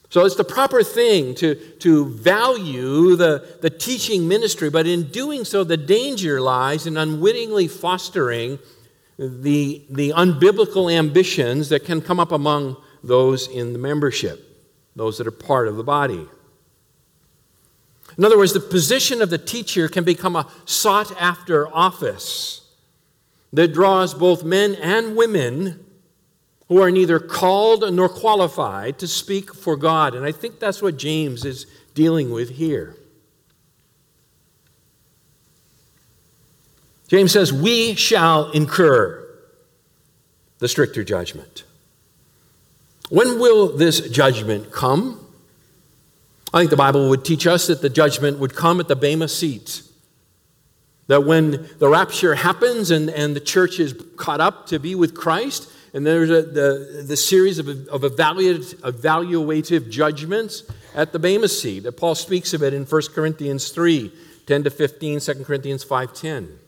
So 0.09 0.25
it's 0.25 0.35
the 0.35 0.43
proper 0.43 0.83
thing 0.83 1.35
to, 1.35 1.55
to 1.79 2.09
value 2.09 3.15
the, 3.15 3.57
the 3.61 3.69
teaching 3.69 4.27
ministry, 4.27 4.69
but 4.71 4.87
in 4.87 5.03
doing 5.03 5.45
so, 5.45 5.63
the 5.63 5.77
danger 5.77 6.41
lies 6.41 6.87
in 6.87 6.97
unwittingly 6.97 7.67
fostering 7.67 8.57
the, 9.19 9.85
the 9.89 10.13
unbiblical 10.15 10.91
ambitions 10.91 11.69
that 11.69 11.85
can 11.85 12.01
come 12.01 12.19
up 12.19 12.31
among 12.31 12.77
those 13.03 13.47
in 13.47 13.73
the 13.73 13.79
membership 13.79 14.45
those 14.95 15.17
that 15.17 15.25
are 15.25 15.31
part 15.31 15.67
of 15.69 15.77
the 15.77 15.83
body. 15.83 16.27
In 18.17 18.25
other 18.25 18.37
words, 18.37 18.53
the 18.53 18.59
position 18.59 19.21
of 19.21 19.29
the 19.29 19.37
teacher 19.37 19.87
can 19.87 20.03
become 20.03 20.35
a 20.35 20.51
sought 20.65 21.15
after 21.21 21.73
office 21.73 22.68
that 23.53 23.73
draws 23.73 24.13
both 24.13 24.43
men 24.43 24.75
and 24.75 25.15
women 25.15 25.85
who 26.67 26.81
are 26.81 26.91
neither 26.91 27.19
called 27.19 27.91
nor 27.93 28.07
qualified 28.07 28.99
to 28.99 29.07
speak 29.07 29.53
for 29.53 29.75
God. 29.75 30.13
And 30.13 30.25
I 30.25 30.31
think 30.31 30.59
that's 30.59 30.81
what 30.81 30.97
James 30.97 31.43
is 31.43 31.65
dealing 31.95 32.29
with 32.29 32.51
here. 32.51 32.95
James 37.07 37.31
says, 37.31 37.51
We 37.51 37.95
shall 37.95 38.51
incur 38.51 39.27
the 40.59 40.67
stricter 40.67 41.03
judgment. 41.03 41.63
When 43.09 43.39
will 43.39 43.75
this 43.75 44.07
judgment 44.09 44.71
come? 44.71 45.25
I 46.53 46.59
think 46.59 46.69
the 46.69 46.77
Bible 46.77 47.09
would 47.09 47.25
teach 47.25 47.47
us 47.47 47.65
that 47.67 47.81
the 47.81 47.89
judgment 47.89 48.37
would 48.37 48.55
come 48.55 48.79
at 48.79 48.87
the 48.87 48.95
Bema 48.95 49.27
seat. 49.27 49.81
That 51.09 51.25
when 51.25 51.67
the 51.79 51.89
rapture 51.89 52.35
happens 52.35 52.91
and, 52.91 53.09
and 53.09 53.35
the 53.35 53.39
church 53.39 53.79
is 53.79 53.95
caught 54.15 54.39
up 54.39 54.67
to 54.67 54.77
be 54.77 54.93
with 54.93 55.15
Christ, 55.15 55.67
and 55.91 56.05
there's 56.05 56.29
a, 56.29 56.43
the, 56.43 57.03
the 57.03 57.17
series 57.17 57.57
of, 57.57 57.67
of 57.67 58.01
evaluative, 58.01 58.75
evaluative 58.75 59.89
judgments 59.89 60.63
at 60.93 61.11
the 61.11 61.17
Bema 61.17 61.47
seat. 61.47 61.79
That 61.79 61.93
Paul 61.93 62.13
speaks 62.13 62.53
of 62.53 62.61
it 62.61 62.75
in 62.75 62.85
1 62.85 63.01
Corinthians 63.15 63.69
3 63.71 64.13
10 64.45 64.63
to 64.65 64.69
15, 64.69 65.19
2 65.19 65.33
Corinthians 65.45 65.83
5 65.83 66.13
10. 66.13 66.59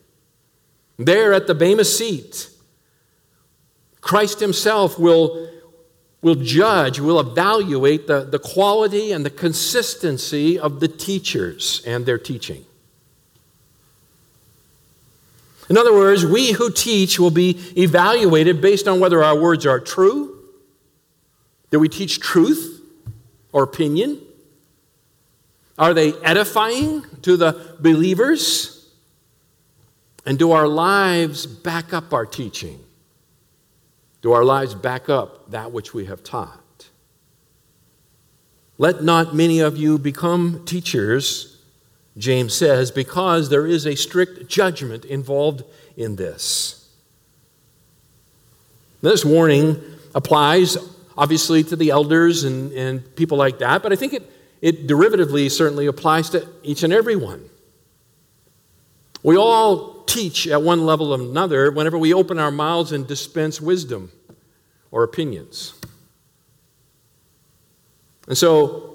There 0.98 1.32
at 1.32 1.46
the 1.46 1.54
Bema 1.54 1.84
seat, 1.84 2.50
Christ 4.00 4.40
himself 4.40 4.98
will 4.98 5.48
will 6.20 6.34
judge, 6.34 6.98
will 6.98 7.20
evaluate 7.20 8.08
the, 8.08 8.24
the 8.24 8.40
quality 8.40 9.12
and 9.12 9.24
the 9.24 9.30
consistency 9.30 10.58
of 10.58 10.80
the 10.80 10.88
teachers 10.88 11.80
and 11.86 12.06
their 12.06 12.18
teaching. 12.18 12.64
In 15.70 15.78
other 15.78 15.94
words, 15.94 16.26
we 16.26 16.52
who 16.52 16.70
teach 16.70 17.18
will 17.18 17.30
be 17.30 17.60
evaluated 17.76 18.60
based 18.60 18.88
on 18.88 19.00
whether 19.00 19.22
our 19.22 19.38
words 19.38 19.64
are 19.64 19.80
true. 19.80 20.38
Do 21.70 21.78
we 21.78 21.88
teach 21.88 22.20
truth 22.20 22.80
or 23.52 23.62
opinion? 23.62 24.20
Are 25.78 25.94
they 25.94 26.12
edifying 26.22 27.04
to 27.22 27.36
the 27.36 27.76
believers? 27.80 28.90
And 30.26 30.38
do 30.38 30.52
our 30.52 30.68
lives 30.68 31.46
back 31.46 31.92
up 31.92 32.12
our 32.12 32.26
teaching? 32.26 32.80
Do 34.20 34.32
our 34.32 34.44
lives 34.44 34.74
back 34.74 35.08
up 35.08 35.50
that 35.50 35.72
which 35.72 35.94
we 35.94 36.06
have 36.06 36.22
taught? 36.22 36.60
Let 38.78 39.02
not 39.02 39.34
many 39.34 39.60
of 39.60 39.76
you 39.76 39.98
become 39.98 40.64
teachers, 40.64 41.51
James 42.18 42.54
says, 42.54 42.90
because 42.90 43.48
there 43.48 43.66
is 43.66 43.86
a 43.86 43.94
strict 43.94 44.48
judgment 44.48 45.04
involved 45.04 45.64
in 45.96 46.16
this. 46.16 46.90
This 49.00 49.24
warning 49.24 49.82
applies 50.14 50.76
obviously 51.16 51.64
to 51.64 51.76
the 51.76 51.90
elders 51.90 52.44
and, 52.44 52.72
and 52.72 53.16
people 53.16 53.38
like 53.38 53.58
that, 53.58 53.82
but 53.82 53.92
I 53.92 53.96
think 53.96 54.12
it, 54.14 54.30
it 54.60 54.86
derivatively 54.86 55.50
certainly 55.50 55.86
applies 55.86 56.30
to 56.30 56.46
each 56.62 56.82
and 56.82 56.92
every 56.92 57.16
one. 57.16 57.48
We 59.22 59.36
all 59.36 60.02
teach 60.04 60.46
at 60.46 60.62
one 60.62 60.84
level 60.84 61.12
or 61.14 61.20
another 61.20 61.70
whenever 61.70 61.96
we 61.96 62.12
open 62.12 62.38
our 62.38 62.50
mouths 62.50 62.92
and 62.92 63.06
dispense 63.06 63.60
wisdom 63.60 64.10
or 64.90 65.02
opinions. 65.02 65.74
And 68.28 68.36
so 68.36 68.91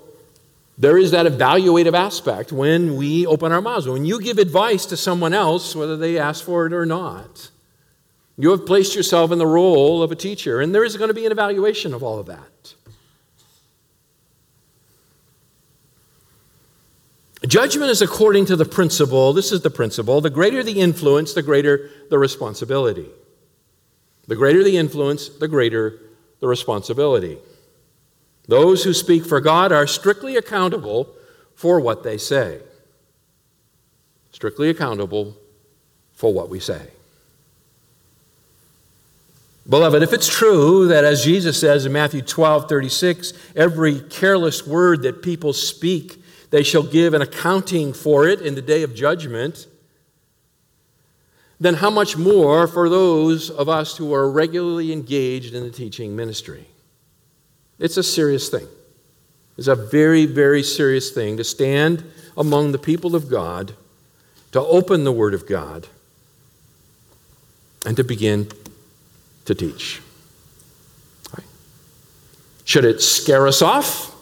there 0.77 0.97
is 0.97 1.11
that 1.11 1.25
evaluative 1.25 1.93
aspect 1.93 2.51
when 2.51 2.95
we 2.95 3.25
open 3.25 3.51
our 3.51 3.61
mouths. 3.61 3.87
When 3.87 4.05
you 4.05 4.21
give 4.21 4.37
advice 4.37 4.85
to 4.87 4.97
someone 4.97 5.33
else, 5.33 5.75
whether 5.75 5.97
they 5.97 6.19
ask 6.19 6.45
for 6.45 6.67
it 6.67 6.73
or 6.73 6.85
not, 6.85 7.49
you 8.37 8.51
have 8.51 8.65
placed 8.65 8.95
yourself 8.95 9.31
in 9.31 9.39
the 9.39 9.47
role 9.47 10.03
of 10.03 10.11
a 10.11 10.15
teacher, 10.15 10.61
and 10.61 10.75
there 10.75 10.83
is 10.83 10.95
going 10.95 11.07
to 11.07 11.15
be 11.15 11.25
an 11.25 11.31
evaluation 11.31 11.93
of 11.95 12.03
all 12.03 12.19
of 12.19 12.27
that. 12.27 12.73
Judgment 17.47 17.89
is 17.89 18.01
according 18.01 18.45
to 18.45 18.55
the 18.55 18.65
principle, 18.65 19.31
this 19.33 19.51
is 19.51 19.61
the 19.61 19.69
principle 19.69 20.21
the 20.21 20.29
greater 20.29 20.63
the 20.63 20.79
influence, 20.79 21.33
the 21.33 21.41
greater 21.41 21.89
the 22.09 22.19
responsibility. 22.19 23.07
The 24.27 24.35
greater 24.35 24.63
the 24.63 24.77
influence, 24.77 25.29
the 25.29 25.47
greater 25.47 25.99
the 26.39 26.47
responsibility. 26.47 27.37
Those 28.47 28.83
who 28.83 28.93
speak 28.93 29.25
for 29.25 29.41
God 29.41 29.71
are 29.71 29.87
strictly 29.87 30.37
accountable 30.37 31.13
for 31.55 31.79
what 31.79 32.03
they 32.03 32.17
say. 32.17 32.61
Strictly 34.31 34.69
accountable 34.69 35.35
for 36.13 36.33
what 36.33 36.49
we 36.49 36.59
say. 36.59 36.87
Beloved, 39.67 40.01
if 40.01 40.13
it's 40.13 40.29
true 40.29 40.87
that, 40.87 41.03
as 41.03 41.25
Jesus 41.25 41.59
says 41.59 41.85
in 41.85 41.91
Matthew 41.91 42.21
12 42.21 42.69
36, 42.69 43.33
every 43.55 43.99
careless 43.99 44.65
word 44.65 45.01
that 45.01 45.21
people 45.21 45.51
speak, 45.51 46.23
they 46.51 46.63
shall 46.63 46.83
give 46.83 47.13
an 47.13 47.21
accounting 47.21 47.91
for 47.91 48.27
it 48.27 48.39
in 48.39 48.55
the 48.55 48.61
day 48.61 48.83
of 48.83 48.95
judgment, 48.95 49.67
then 51.59 51.73
how 51.73 51.89
much 51.89 52.15
more 52.15 52.67
for 52.67 52.87
those 52.87 53.49
of 53.49 53.67
us 53.67 53.97
who 53.97 54.13
are 54.13 54.29
regularly 54.29 54.93
engaged 54.93 55.53
in 55.53 55.63
the 55.63 55.71
teaching 55.71 56.15
ministry? 56.15 56.67
It's 57.79 57.97
a 57.97 58.03
serious 58.03 58.49
thing. 58.49 58.67
It's 59.57 59.67
a 59.67 59.75
very, 59.75 60.25
very 60.25 60.63
serious 60.63 61.11
thing 61.11 61.37
to 61.37 61.43
stand 61.43 62.03
among 62.37 62.71
the 62.71 62.77
people 62.77 63.15
of 63.15 63.29
God, 63.29 63.73
to 64.51 64.61
open 64.61 65.03
the 65.03 65.11
Word 65.11 65.33
of 65.33 65.47
God, 65.47 65.87
and 67.85 67.97
to 67.97 68.03
begin 68.03 68.49
to 69.45 69.55
teach. 69.55 70.01
Right. 71.35 71.47
Should 72.65 72.85
it 72.85 73.01
scare 73.01 73.47
us 73.47 73.61
off? 73.61 74.13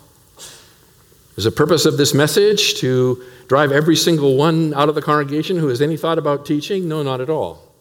Is 1.36 1.44
the 1.44 1.52
purpose 1.52 1.86
of 1.86 1.98
this 1.98 2.14
message 2.14 2.76
to 2.76 3.22
drive 3.48 3.72
every 3.72 3.96
single 3.96 4.38
one 4.38 4.74
out 4.74 4.88
of 4.88 4.96
the 4.96 5.02
congregation 5.02 5.58
who 5.58 5.68
has 5.68 5.82
any 5.82 5.98
thought 5.98 6.18
about 6.18 6.46
teaching? 6.46 6.88
No, 6.88 7.04
not 7.04 7.20
at 7.20 7.30
all. 7.30 7.74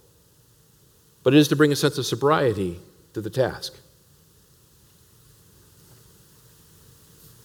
But 1.23 1.35
it 1.35 1.39
is 1.39 1.49
to 1.49 1.57
bring 1.57 1.71
a 1.71 1.77
sense 1.77 1.97
of 1.97 2.05
sobriety 2.05 2.81
to 3.13 3.21
the 3.21 3.31
task. 3.31 3.75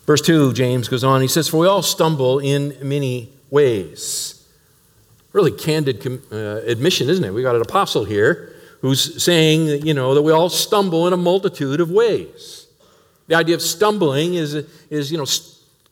Verse 0.09 0.21
2, 0.21 0.53
James 0.53 0.87
goes 0.87 1.03
on, 1.03 1.21
he 1.21 1.27
says, 1.27 1.49
For 1.49 1.57
we 1.57 1.67
all 1.67 1.83
stumble 1.83 2.39
in 2.39 2.75
many 2.81 3.31
ways. 3.51 4.43
Really 5.33 5.51
candid 5.51 6.03
uh, 6.31 6.35
admission, 6.65 7.09
isn't 7.09 7.23
it? 7.23 7.31
We 7.31 7.43
got 7.43 7.55
an 7.55 7.61
apostle 7.61 8.05
here 8.05 8.55
who's 8.81 9.21
saying, 9.23 9.85
you 9.85 9.93
know, 9.93 10.15
that 10.15 10.23
we 10.23 10.31
all 10.31 10.49
stumble 10.49 11.05
in 11.05 11.13
a 11.13 11.17
multitude 11.17 11.79
of 11.79 11.91
ways. 11.91 12.65
The 13.27 13.35
idea 13.35 13.53
of 13.53 13.61
stumbling 13.61 14.33
is, 14.33 14.55
is 14.89 15.11
you 15.11 15.19
know, 15.19 15.27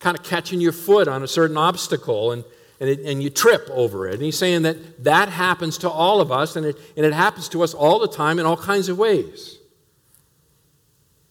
kind 0.00 0.18
of 0.18 0.24
catching 0.24 0.60
your 0.60 0.72
foot 0.72 1.06
on 1.06 1.22
a 1.22 1.28
certain 1.28 1.56
obstacle 1.56 2.32
and, 2.32 2.42
and, 2.80 2.90
it, 2.90 2.98
and 3.04 3.22
you 3.22 3.30
trip 3.30 3.68
over 3.70 4.08
it. 4.08 4.14
And 4.14 4.22
he's 4.22 4.36
saying 4.36 4.62
that 4.62 5.04
that 5.04 5.28
happens 5.28 5.78
to 5.78 5.88
all 5.88 6.20
of 6.20 6.32
us 6.32 6.56
and 6.56 6.66
it, 6.66 6.76
and 6.96 7.06
it 7.06 7.12
happens 7.12 7.48
to 7.50 7.62
us 7.62 7.72
all 7.72 8.00
the 8.00 8.08
time 8.08 8.40
in 8.40 8.46
all 8.46 8.56
kinds 8.56 8.88
of 8.88 8.98
ways. 8.98 9.58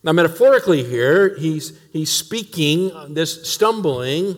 Now, 0.08 0.14
metaphorically, 0.14 0.86
here, 0.86 1.36
he's, 1.36 1.78
he's 1.92 2.10
speaking, 2.10 2.94
this 3.10 3.46
stumbling 3.46 4.38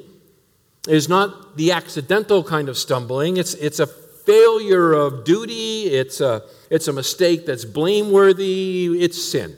is 0.88 1.08
not 1.08 1.58
the 1.58 1.74
accidental 1.74 2.44
kind 2.44 2.70
of 2.70 2.76
stumbling, 2.76 3.38
it's, 3.38 3.54
it's 3.54 3.80
a 3.80 3.86
failure 3.86 4.94
of 4.94 5.26
duty, 5.26 5.84
it's 5.84 6.22
a, 6.22 6.42
it's 6.72 6.88
a 6.88 6.92
mistake 6.92 7.46
that's 7.46 7.66
blameworthy, 7.66 9.00
it's 9.00 9.22
sin. 9.22 9.56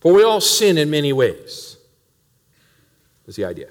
For 0.00 0.14
we 0.14 0.24
all 0.24 0.40
sin 0.40 0.78
in 0.78 0.88
many 0.88 1.12
ways, 1.12 1.76
is 3.26 3.36
the 3.36 3.44
idea. 3.44 3.68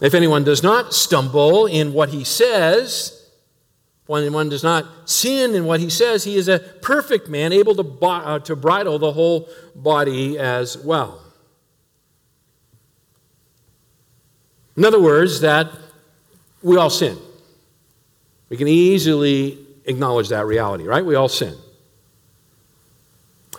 If 0.00 0.14
anyone 0.14 0.42
does 0.42 0.62
not 0.62 0.94
stumble 0.94 1.66
in 1.66 1.92
what 1.92 2.08
he 2.08 2.24
says, 2.24 3.21
when 4.06 4.32
one 4.32 4.48
does 4.48 4.62
not 4.62 5.08
sin 5.08 5.54
in 5.54 5.64
what 5.64 5.80
he 5.80 5.88
says, 5.88 6.24
he 6.24 6.36
is 6.36 6.48
a 6.48 6.58
perfect 6.58 7.28
man, 7.28 7.52
able 7.52 7.74
to, 7.74 8.06
uh, 8.06 8.38
to 8.40 8.56
bridle 8.56 8.98
the 8.98 9.12
whole 9.12 9.48
body 9.74 10.38
as 10.38 10.76
well. 10.76 11.20
In 14.76 14.84
other 14.84 15.00
words, 15.00 15.40
that 15.40 15.70
we 16.62 16.76
all 16.76 16.90
sin. 16.90 17.18
We 18.48 18.56
can 18.56 18.68
easily 18.68 19.58
acknowledge 19.84 20.28
that 20.30 20.46
reality, 20.46 20.84
right? 20.84 21.04
We 21.04 21.14
all 21.14 21.28
sin. 21.28 21.54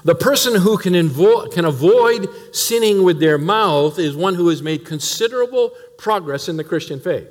The 0.04 0.16
person 0.16 0.60
who 0.60 0.78
can, 0.78 0.94
invo- 0.94 1.52
can 1.52 1.66
avoid 1.66 2.28
sinning 2.54 3.04
with 3.04 3.20
their 3.20 3.38
mouth 3.38 3.98
is 3.98 4.16
one 4.16 4.36
who 4.36 4.50
has 4.50 4.62
made 4.62 4.86
considerable 4.86 5.72
progress 5.98 6.50
in 6.50 6.58
the 6.58 6.64
Christian 6.64 7.00
faith. 7.00 7.28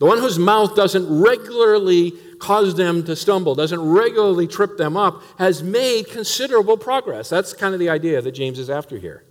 The 0.00 0.06
one 0.06 0.18
whose 0.18 0.38
mouth 0.38 0.74
doesn't 0.74 1.06
regularly 1.20 2.12
cause 2.38 2.74
them 2.74 3.04
to 3.04 3.14
stumble, 3.14 3.54
doesn't 3.54 3.80
regularly 3.80 4.48
trip 4.48 4.78
them 4.78 4.96
up, 4.96 5.22
has 5.38 5.62
made 5.62 6.08
considerable 6.08 6.78
progress. 6.78 7.28
That's 7.28 7.52
kind 7.52 7.74
of 7.74 7.80
the 7.80 7.90
idea 7.90 8.22
that 8.22 8.32
James 8.32 8.58
is 8.58 8.70
after 8.70 8.96
here. 8.96 9.24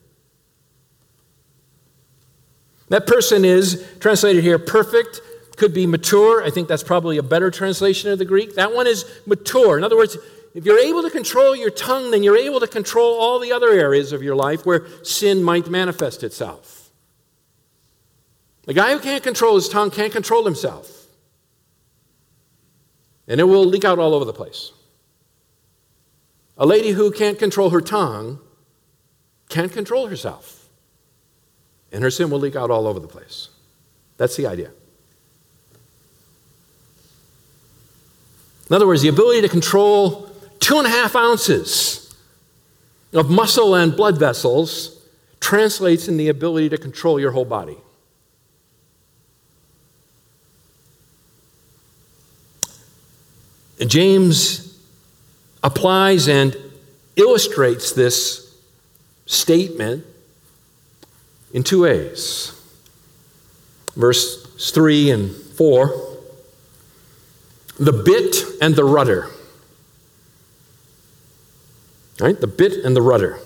That 2.89 3.07
person 3.07 3.43
is 3.45 3.83
translated 3.99 4.43
here 4.43 4.59
perfect, 4.59 5.21
could 5.57 5.73
be 5.73 5.87
mature. 5.87 6.43
I 6.43 6.51
think 6.51 6.67
that's 6.67 6.83
probably 6.83 7.17
a 7.17 7.23
better 7.23 7.49
translation 7.49 8.11
of 8.11 8.19
the 8.19 8.25
Greek. 8.25 8.53
That 8.53 8.71
one 8.71 8.85
is 8.85 9.05
mature. 9.25 9.75
In 9.75 9.83
other 9.83 9.97
words, 9.97 10.17
if 10.53 10.65
you're 10.65 10.79
able 10.79 11.01
to 11.01 11.09
control 11.09 11.55
your 11.55 11.71
tongue, 11.71 12.11
then 12.11 12.21
you're 12.21 12.37
able 12.37 12.59
to 12.59 12.67
control 12.67 13.15
all 13.15 13.39
the 13.39 13.51
other 13.51 13.71
areas 13.71 14.13
of 14.13 14.21
your 14.21 14.35
life 14.35 14.67
where 14.67 14.85
sin 15.03 15.41
might 15.41 15.67
manifest 15.67 16.23
itself. 16.23 16.78
The 18.65 18.73
guy 18.73 18.93
who 18.93 18.99
can't 18.99 19.23
control 19.23 19.55
his 19.55 19.67
tongue 19.67 19.91
can't 19.91 20.11
control 20.11 20.45
himself. 20.45 21.07
And 23.27 23.39
it 23.39 23.43
will 23.43 23.65
leak 23.65 23.85
out 23.85 23.99
all 23.99 24.13
over 24.13 24.25
the 24.25 24.33
place. 24.33 24.71
A 26.57 26.65
lady 26.65 26.89
who 26.91 27.11
can't 27.11 27.39
control 27.39 27.69
her 27.69 27.81
tongue 27.81 28.39
can't 29.47 29.71
control 29.71 30.07
herself. 30.07 30.67
And 31.91 32.03
her 32.03 32.11
sin 32.11 32.29
will 32.29 32.39
leak 32.39 32.55
out 32.55 32.69
all 32.69 32.85
over 32.85 32.99
the 32.99 33.07
place. 33.07 33.49
That's 34.17 34.35
the 34.35 34.45
idea. 34.45 34.71
In 38.69 38.75
other 38.75 38.85
words, 38.85 39.01
the 39.01 39.07
ability 39.07 39.41
to 39.41 39.49
control 39.49 40.29
two 40.59 40.77
and 40.77 40.85
a 40.85 40.89
half 40.89 41.15
ounces 41.15 42.15
of 43.13 43.29
muscle 43.29 43.73
and 43.73 43.95
blood 43.95 44.19
vessels 44.19 45.03
translates 45.39 46.07
in 46.07 46.17
the 46.17 46.27
ability 46.27 46.69
to 46.69 46.77
control 46.77 47.19
your 47.19 47.31
whole 47.31 47.45
body. 47.45 47.77
James 53.87 54.77
applies 55.63 56.27
and 56.27 56.55
illustrates 57.15 57.91
this 57.91 58.55
statement 59.25 60.05
in 61.53 61.63
two 61.63 61.83
ways. 61.83 62.53
Verse 63.95 64.45
3 64.71 65.11
and 65.11 65.35
4 65.35 66.09
the 67.79 67.93
bit 67.93 68.35
and 68.61 68.75
the 68.75 68.83
rudder. 68.83 69.29
Right? 72.19 72.39
The 72.39 72.47
bit 72.47 72.83
and 72.83 72.95
the 72.95 73.01
rudder. 73.01 73.39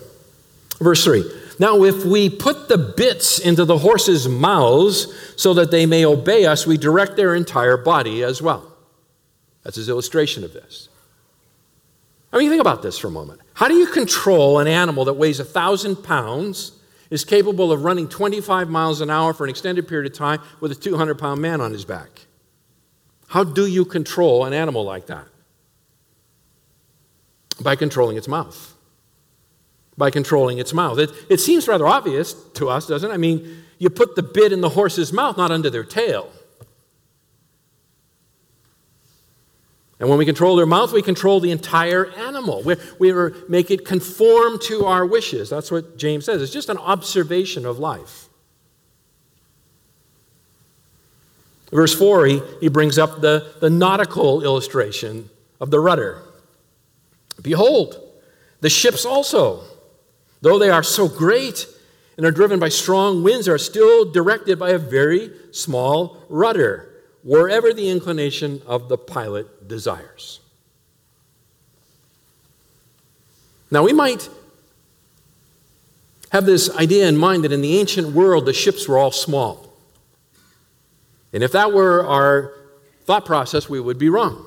Verse 0.79 1.03
3 1.03 1.23
Now, 1.59 1.83
if 1.83 2.03
we 2.03 2.29
put 2.29 2.67
the 2.67 2.77
bits 2.79 3.37
into 3.37 3.63
the 3.63 3.77
horses' 3.77 4.27
mouths 4.27 5.13
so 5.35 5.53
that 5.53 5.69
they 5.69 5.85
may 5.85 6.03
obey 6.03 6.45
us, 6.45 6.65
we 6.65 6.77
direct 6.77 7.15
their 7.15 7.35
entire 7.35 7.77
body 7.77 8.23
as 8.23 8.41
well. 8.41 8.72
That's 9.63 9.77
his 9.77 9.89
illustration 9.89 10.43
of 10.43 10.53
this. 10.53 10.89
I 12.31 12.37
mean, 12.37 12.49
think 12.49 12.61
about 12.61 12.81
this 12.81 12.97
for 12.97 13.07
a 13.07 13.11
moment. 13.11 13.41
How 13.53 13.67
do 13.67 13.75
you 13.75 13.85
control 13.85 14.59
an 14.59 14.67
animal 14.67 15.05
that 15.05 15.13
weighs 15.13 15.39
a 15.39 15.45
thousand 15.45 15.97
pounds, 15.97 16.73
is 17.09 17.23
capable 17.23 17.71
of 17.71 17.83
running 17.83 18.09
25 18.09 18.69
miles 18.69 18.99
an 18.99 19.11
hour 19.11 19.33
for 19.33 19.43
an 19.43 19.51
extended 19.51 19.87
period 19.87 20.11
of 20.11 20.17
time 20.17 20.41
with 20.59 20.71
a 20.71 20.75
200 20.75 21.19
pound 21.19 21.41
man 21.41 21.61
on 21.61 21.71
his 21.71 21.85
back? 21.85 22.09
How 23.27 23.43
do 23.43 23.67
you 23.67 23.85
control 23.85 24.45
an 24.45 24.53
animal 24.53 24.83
like 24.83 25.07
that? 25.07 25.27
By 27.61 27.75
controlling 27.75 28.17
its 28.17 28.27
mouth. 28.27 28.73
By 29.95 30.09
controlling 30.09 30.57
its 30.57 30.73
mouth. 30.73 30.97
It, 30.97 31.11
it 31.29 31.39
seems 31.39 31.67
rather 31.67 31.85
obvious 31.85 32.33
to 32.55 32.67
us, 32.67 32.87
doesn't 32.87 33.11
it? 33.11 33.13
I 33.13 33.17
mean, 33.17 33.63
you 33.77 33.91
put 33.91 34.15
the 34.15 34.23
bit 34.23 34.51
in 34.51 34.61
the 34.61 34.69
horse's 34.69 35.13
mouth, 35.13 35.37
not 35.37 35.51
under 35.51 35.69
their 35.69 35.83
tail. 35.83 36.31
And 39.99 40.09
when 40.09 40.17
we 40.17 40.25
control 40.25 40.55
their 40.55 40.65
mouth, 40.65 40.91
we 40.91 41.01
control 41.01 41.39
the 41.39 41.51
entire 41.51 42.07
animal. 42.11 42.61
We, 42.63 42.75
we 42.99 43.13
make 43.47 43.71
it 43.71 43.85
conform 43.85 44.59
to 44.63 44.85
our 44.85 45.05
wishes. 45.05 45.49
That's 45.49 45.71
what 45.71 45.97
James 45.97 46.25
says. 46.25 46.41
It's 46.41 46.51
just 46.51 46.69
an 46.69 46.77
observation 46.77 47.65
of 47.65 47.79
life. 47.79 48.27
Verse 51.71 51.97
4, 51.97 52.25
he, 52.25 52.41
he 52.59 52.67
brings 52.67 52.97
up 52.97 53.21
the, 53.21 53.55
the 53.59 53.69
nautical 53.69 54.43
illustration 54.43 55.29
of 55.59 55.71
the 55.71 55.79
rudder. 55.79 56.21
Behold, 57.41 57.99
the 58.61 58.69
ships 58.69 59.05
also, 59.05 59.63
though 60.41 60.59
they 60.59 60.69
are 60.69 60.83
so 60.83 61.07
great 61.07 61.67
and 62.15 62.25
are 62.25 62.31
driven 62.31 62.59
by 62.59 62.69
strong 62.69 63.23
winds, 63.23 63.47
are 63.47 63.57
still 63.57 64.11
directed 64.11 64.59
by 64.59 64.69
a 64.69 64.77
very 64.77 65.31
small 65.51 66.23
rudder 66.29 66.92
wherever 67.23 67.73
the 67.73 67.89
inclination 67.89 68.61
of 68.65 68.89
the 68.89 68.97
pilot 68.97 69.67
desires. 69.67 70.39
Now, 73.71 73.83
we 73.83 73.93
might 73.93 74.29
have 76.31 76.45
this 76.45 76.69
idea 76.75 77.07
in 77.07 77.17
mind 77.17 77.43
that 77.43 77.51
in 77.51 77.61
the 77.61 77.79
ancient 77.79 78.09
world, 78.13 78.45
the 78.45 78.53
ships 78.53 78.87
were 78.87 78.97
all 78.97 79.11
small. 79.11 79.73
And 81.31 81.43
if 81.43 81.53
that 81.53 81.73
were 81.73 82.05
our 82.05 82.53
thought 83.05 83.25
process, 83.25 83.67
we 83.67 83.79
would 83.79 83.97
be 83.97 84.09
wrong. 84.09 84.45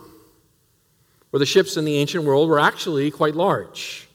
Where 1.31 1.39
the 1.39 1.47
ships 1.47 1.77
in 1.77 1.85
the 1.85 1.97
ancient 1.97 2.25
world 2.25 2.49
were 2.49 2.61
actually 2.61 3.11
quite 3.11 3.35
large. 3.35 4.09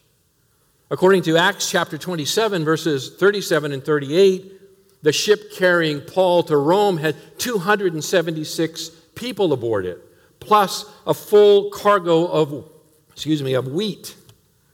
According 0.89 1.23
to 1.23 1.37
Acts 1.37 1.69
chapter 1.69 1.97
27, 1.97 2.63
verses 2.63 3.09
37 3.15 3.71
and 3.71 3.83
38, 3.83 4.60
the 5.01 5.11
ship 5.11 5.53
carrying 5.53 6.01
Paul 6.01 6.43
to 6.43 6.57
Rome 6.57 6.97
had 6.97 7.15
276 7.39 8.89
people 9.15 9.53
aboard 9.53 9.85
it, 9.85 9.99
plus 10.39 10.85
a 11.05 11.13
full 11.13 11.71
cargo 11.71 12.27
of, 12.27 12.69
excuse 13.11 13.41
me, 13.41 13.53
of 13.53 13.67
wheat. 13.67 14.15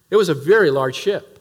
It 0.09 0.15
was 0.15 0.29
a 0.29 0.33
very 0.33 0.71
large 0.71 0.95
ship. 0.95 1.33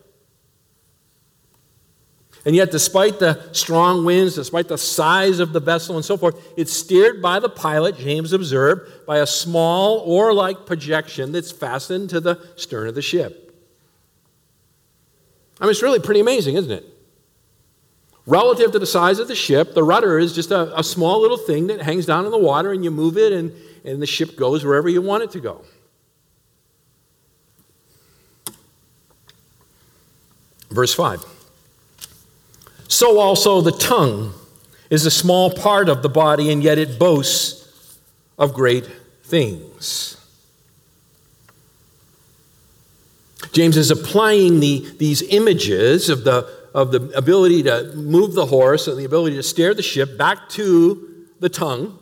And 2.45 2.55
yet, 2.55 2.71
despite 2.71 3.19
the 3.19 3.53
strong 3.53 4.05
winds, 4.05 4.37
despite 4.37 4.69
the 4.69 4.79
size 4.79 5.41
of 5.41 5.53
the 5.53 5.59
vessel 5.59 5.97
and 5.97 6.05
so 6.05 6.17
forth, 6.17 6.41
it's 6.57 6.73
steered 6.73 7.21
by 7.21 7.41
the 7.41 7.49
pilot, 7.49 7.99
James 7.99 8.33
observed, 8.33 9.05
by 9.05 9.19
a 9.19 9.27
small 9.27 9.99
oar 10.07 10.33
like 10.33 10.65
projection 10.65 11.33
that's 11.33 11.51
fastened 11.51 12.09
to 12.11 12.21
the 12.21 12.41
stern 12.55 12.87
of 12.87 12.95
the 12.95 13.03
ship. 13.03 13.53
I 15.61 15.65
mean, 15.65 15.73
it's 15.73 15.83
really 15.83 15.99
pretty 15.99 16.21
amazing, 16.21 16.55
isn't 16.55 16.71
it? 16.71 16.96
Relative 18.27 18.73
to 18.73 18.79
the 18.81 18.87
size 18.87 19.21
of 19.21 19.29
the 19.29 19.37
ship, 19.37 19.73
the 19.75 19.85
rudder 19.85 20.19
is 20.19 20.35
just 20.35 20.51
a, 20.51 20.77
a 20.79 20.83
small 20.83 21.21
little 21.21 21.37
thing 21.37 21.69
that 21.69 21.81
hangs 21.81 22.07
down 22.07 22.25
in 22.25 22.33
the 22.33 22.39
water 22.39 22.73
and 22.73 22.85
you 22.85 22.91
move 22.91 23.17
it 23.17 23.33
and, 23.33 23.53
and 23.85 24.03
the 24.03 24.07
ship 24.07 24.37
goes 24.37 24.65
wherever 24.65 24.89
you 24.89 25.01
want 25.01 25.23
it 25.23 25.31
to 25.31 25.41
go. 25.41 25.65
Verse 30.71 30.93
5. 30.93 31.25
So 32.89 33.21
also 33.21 33.61
the 33.61 33.73
tongue 33.73 34.35
is 34.91 35.07
a 35.07 35.11
small 35.11 35.51
part 35.51 35.89
of 35.89 36.03
the 36.03 36.09
body, 36.09 36.51
and 36.53 36.63
yet 36.63 36.79
it 36.79 36.99
boasts 36.99 37.99
of 38.39 38.55
great 38.55 38.87
things. 39.25 40.17
James 43.53 43.77
is 43.77 43.91
applying 43.91 44.61
the, 44.61 44.87
these 44.99 45.23
images 45.23 46.09
of 46.09 46.25
the 46.25 46.49
of 46.77 46.93
the 46.93 47.11
ability 47.17 47.63
to 47.63 47.91
move 47.95 48.35
the 48.35 48.45
horse 48.45 48.87
and 48.87 48.99
the 48.99 49.05
ability 49.07 49.35
to 49.35 49.43
steer 49.43 49.73
the 49.73 49.83
ship 49.83 50.19
back 50.19 50.47
to 50.51 51.25
the 51.41 51.49
tongue. 51.49 51.99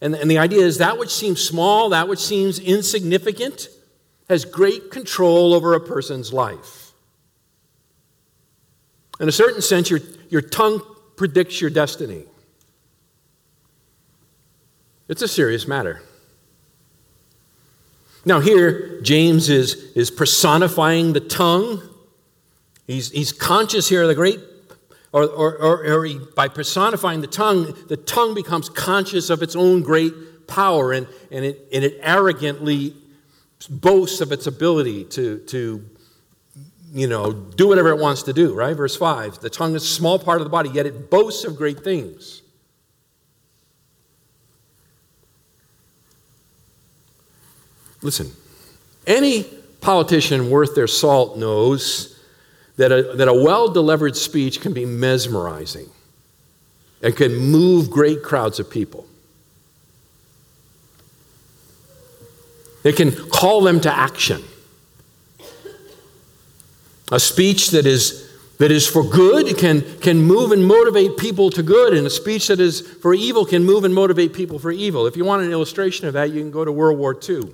And, 0.00 0.16
and 0.16 0.28
the 0.28 0.38
idea 0.38 0.62
is 0.66 0.78
that 0.78 0.98
which 0.98 1.14
seems 1.14 1.40
small, 1.40 1.90
that 1.90 2.08
which 2.08 2.18
seems 2.18 2.58
insignificant, 2.58 3.68
has 4.28 4.44
great 4.44 4.90
control 4.90 5.54
over 5.54 5.74
a 5.74 5.80
person's 5.80 6.32
life. 6.32 6.94
In 9.20 9.28
a 9.28 9.32
certain 9.32 9.62
sense, 9.62 9.88
your, 9.88 10.00
your 10.28 10.42
tongue 10.42 10.82
predicts 11.14 11.60
your 11.60 11.70
destiny. 11.70 12.24
It's 15.06 15.22
a 15.22 15.28
serious 15.28 15.68
matter. 15.68 16.02
Now, 18.24 18.40
here, 18.40 19.00
James 19.02 19.48
is, 19.48 19.92
is 19.94 20.10
personifying 20.10 21.12
the 21.12 21.20
tongue 21.20 21.88
He's, 22.86 23.10
he's 23.10 23.32
conscious 23.32 23.88
here 23.88 24.02
of 24.02 24.08
the 24.08 24.14
great, 24.14 24.40
or, 25.12 25.24
or, 25.24 25.56
or, 25.56 25.84
or 25.84 26.04
he, 26.04 26.18
by 26.34 26.48
personifying 26.48 27.20
the 27.20 27.26
tongue, 27.26 27.74
the 27.88 27.96
tongue 27.96 28.34
becomes 28.34 28.68
conscious 28.68 29.30
of 29.30 29.42
its 29.42 29.54
own 29.54 29.82
great 29.82 30.46
power 30.46 30.92
and, 30.92 31.06
and, 31.30 31.44
it, 31.44 31.68
and 31.72 31.84
it 31.84 31.98
arrogantly 32.02 32.94
boasts 33.70 34.20
of 34.20 34.32
its 34.32 34.46
ability 34.46 35.04
to, 35.04 35.38
to 35.38 35.84
you 36.92 37.06
know, 37.06 37.32
do 37.32 37.68
whatever 37.68 37.88
it 37.88 37.98
wants 37.98 38.24
to 38.24 38.32
do, 38.32 38.54
right? 38.54 38.76
Verse 38.76 38.96
5 38.96 39.40
the 39.40 39.50
tongue 39.50 39.74
is 39.74 39.82
a 39.84 39.86
small 39.86 40.18
part 40.18 40.40
of 40.40 40.44
the 40.44 40.50
body, 40.50 40.70
yet 40.70 40.86
it 40.86 41.10
boasts 41.10 41.44
of 41.44 41.56
great 41.56 41.80
things. 41.80 42.42
Listen, 48.02 48.32
any 49.06 49.44
politician 49.80 50.50
worth 50.50 50.74
their 50.74 50.88
salt 50.88 51.38
knows 51.38 52.11
that 52.76 52.90
a, 52.92 53.14
that 53.16 53.28
a 53.28 53.34
well 53.34 53.68
delivered 53.68 54.16
speech 54.16 54.60
can 54.60 54.72
be 54.72 54.84
mesmerizing 54.84 55.88
and 57.02 57.16
can 57.16 57.36
move 57.36 57.90
great 57.90 58.22
crowds 58.22 58.60
of 58.60 58.70
people. 58.70 59.06
It 62.84 62.96
can 62.96 63.12
call 63.30 63.62
them 63.62 63.80
to 63.80 63.92
action. 63.92 64.42
A 67.10 67.20
speech 67.20 67.70
that 67.70 67.86
is, 67.86 68.28
that 68.58 68.72
is 68.72 68.88
for 68.88 69.04
good 69.04 69.56
can, 69.58 69.82
can 69.98 70.22
move 70.22 70.50
and 70.50 70.66
motivate 70.66 71.16
people 71.16 71.50
to 71.50 71.62
good, 71.62 71.94
and 71.94 72.06
a 72.06 72.10
speech 72.10 72.48
that 72.48 72.58
is 72.58 72.80
for 72.80 73.14
evil 73.14 73.44
can 73.44 73.64
move 73.64 73.84
and 73.84 73.94
motivate 73.94 74.32
people 74.32 74.58
for 74.58 74.72
evil. 74.72 75.06
If 75.06 75.16
you 75.16 75.24
want 75.24 75.42
an 75.42 75.52
illustration 75.52 76.06
of 76.06 76.14
that, 76.14 76.30
you 76.30 76.40
can 76.40 76.50
go 76.50 76.64
to 76.64 76.72
World 76.72 76.98
War 76.98 77.16
II. 77.28 77.52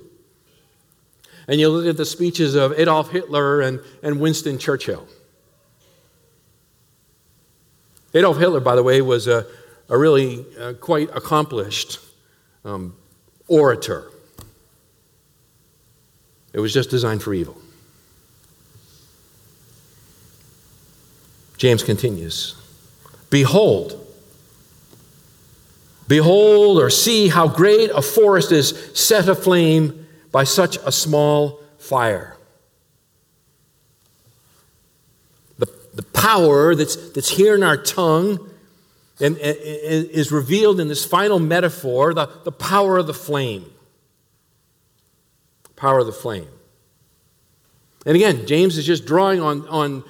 And 1.49 1.59
you 1.59 1.67
look 1.69 1.87
at 1.87 1.97
the 1.97 2.05
speeches 2.05 2.53
of 2.53 2.79
Adolf 2.79 3.09
Hitler 3.09 3.59
and, 3.61 3.79
and 4.03 4.19
Winston 4.19 4.59
Churchill. 4.59 5.07
Adolf 8.13 8.37
Hitler, 8.37 8.59
by 8.59 8.75
the 8.75 8.83
way, 8.83 9.01
was 9.01 9.27
a, 9.27 9.47
a 9.89 9.97
really 9.97 10.45
uh, 10.59 10.73
quite 10.73 11.09
accomplished 11.09 11.97
um, 12.63 12.95
orator. 13.47 14.11
It 16.53 16.59
was 16.59 16.71
just 16.71 16.91
designed 16.91 17.23
for 17.23 17.33
evil. 17.33 17.59
James 21.57 21.81
continues 21.81 22.55
Behold, 23.31 24.07
behold, 26.07 26.79
or 26.79 26.91
see 26.91 27.27
how 27.27 27.47
great 27.47 27.89
a 27.89 28.03
forest 28.03 28.51
is 28.51 28.91
set 28.93 29.27
aflame 29.27 29.98
by 30.31 30.43
such 30.43 30.77
a 30.85 30.91
small 30.91 31.61
fire. 31.77 32.37
The, 35.57 35.67
the 35.95 36.03
power 36.03 36.75
that's, 36.75 37.11
that's 37.11 37.29
here 37.29 37.55
in 37.55 37.63
our 37.63 37.77
tongue 37.77 38.49
and, 39.19 39.37
and, 39.37 39.57
and 39.57 40.09
is 40.09 40.31
revealed 40.31 40.79
in 40.79 40.87
this 40.87 41.03
final 41.03 41.39
metaphor 41.39 42.13
the, 42.13 42.29
the 42.43 42.51
power 42.51 42.97
of 42.97 43.07
the 43.07 43.13
flame. 43.13 43.65
power 45.75 45.99
of 45.99 46.05
the 46.05 46.13
flame. 46.13 46.47
And 48.05 48.15
again, 48.15 48.45
James 48.45 48.77
is 48.77 48.85
just 48.85 49.05
drawing 49.05 49.41
on, 49.41 49.67
on 49.67 50.03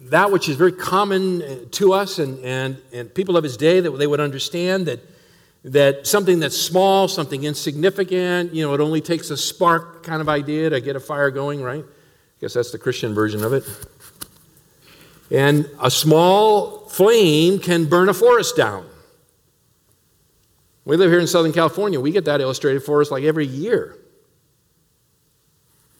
that 0.00 0.30
which 0.32 0.48
is 0.48 0.56
very 0.56 0.72
common 0.72 1.42
uh, 1.42 1.56
to 1.72 1.92
us 1.92 2.18
and, 2.18 2.38
and, 2.44 2.76
and 2.92 3.14
people 3.14 3.36
of 3.36 3.44
his 3.44 3.56
day 3.56 3.80
that 3.80 3.90
they 3.90 4.06
would 4.06 4.20
understand 4.20 4.86
that, 4.86 5.00
that 5.64 6.06
something 6.06 6.40
that's 6.40 6.56
small, 6.56 7.06
something 7.06 7.44
insignificant, 7.44 8.52
you 8.52 8.64
know, 8.64 8.74
it 8.74 8.80
only 8.80 9.00
takes 9.00 9.30
a 9.30 9.36
spark 9.36 10.02
kind 10.02 10.20
of 10.20 10.28
idea 10.28 10.70
to 10.70 10.80
get 10.80 10.96
a 10.96 11.00
fire 11.00 11.30
going, 11.30 11.62
right? 11.62 11.84
I 11.84 12.40
guess 12.40 12.54
that's 12.54 12.72
the 12.72 12.78
Christian 12.78 13.14
version 13.14 13.44
of 13.44 13.52
it. 13.52 13.64
And 15.30 15.68
a 15.80 15.90
small 15.90 16.88
flame 16.88 17.58
can 17.58 17.86
burn 17.86 18.08
a 18.08 18.14
forest 18.14 18.56
down. 18.56 18.86
We 20.84 20.96
live 20.96 21.10
here 21.10 21.20
in 21.20 21.28
Southern 21.28 21.52
California. 21.52 22.00
We 22.00 22.10
get 22.10 22.24
that 22.24 22.40
illustrated 22.40 22.82
for 22.82 23.00
us 23.00 23.10
like 23.10 23.22
every 23.22 23.46
year. 23.46 23.96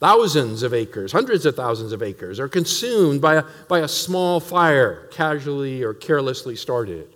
Thousands 0.01 0.65
of 0.65 0.75
acres, 0.75 1.13
hundreds 1.13 1.47
of 1.47 1.55
thousands 1.55 1.93
of 1.93 2.03
acres 2.03 2.41
are 2.41 2.49
consumed 2.49 3.21
by 3.21 3.37
a, 3.37 3.45
by 3.69 3.79
a 3.79 3.89
small 3.89 4.41
fire, 4.41 5.07
casually 5.13 5.85
or 5.85 5.95
carelessly 5.95 6.57
started. 6.57 7.15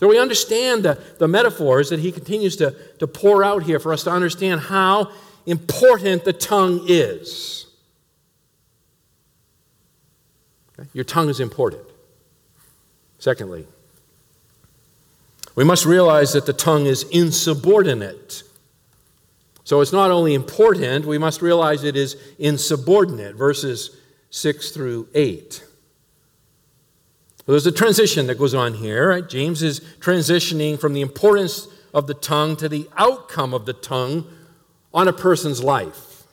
So 0.00 0.08
we 0.08 0.18
understand 0.18 0.82
the, 0.82 0.98
the 1.18 1.28
metaphors 1.28 1.90
that 1.90 2.00
he 2.00 2.10
continues 2.10 2.56
to, 2.56 2.74
to 3.00 3.06
pour 3.06 3.44
out 3.44 3.64
here 3.64 3.78
for 3.78 3.92
us 3.92 4.02
to 4.04 4.10
understand 4.10 4.62
how 4.62 5.12
important 5.44 6.24
the 6.24 6.32
tongue 6.32 6.86
is. 6.88 7.66
Okay? 10.78 10.88
Your 10.94 11.04
tongue 11.04 11.28
is 11.28 11.38
important. 11.38 11.82
Secondly, 13.18 13.66
we 15.54 15.64
must 15.64 15.84
realize 15.84 16.32
that 16.32 16.46
the 16.46 16.54
tongue 16.54 16.86
is 16.86 17.02
insubordinate. 17.10 18.42
So 19.64 19.82
it's 19.82 19.92
not 19.92 20.10
only 20.10 20.32
important, 20.32 21.04
we 21.04 21.18
must 21.18 21.42
realize 21.42 21.84
it 21.84 21.94
is 21.94 22.16
insubordinate. 22.38 23.36
Verses 23.36 23.94
6 24.30 24.70
through 24.70 25.08
8. 25.12 25.62
There's 27.50 27.66
a 27.66 27.72
transition 27.72 28.26
that 28.26 28.38
goes 28.38 28.54
on 28.54 28.74
here. 28.74 29.08
Right? 29.10 29.28
James 29.28 29.62
is 29.62 29.80
transitioning 29.98 30.78
from 30.78 30.92
the 30.92 31.00
importance 31.00 31.68
of 31.92 32.06
the 32.06 32.14
tongue 32.14 32.56
to 32.56 32.68
the 32.68 32.88
outcome 32.96 33.54
of 33.54 33.66
the 33.66 33.72
tongue 33.72 34.26
on 34.92 35.08
a 35.08 35.12
person's 35.12 35.62
life. 35.62 36.24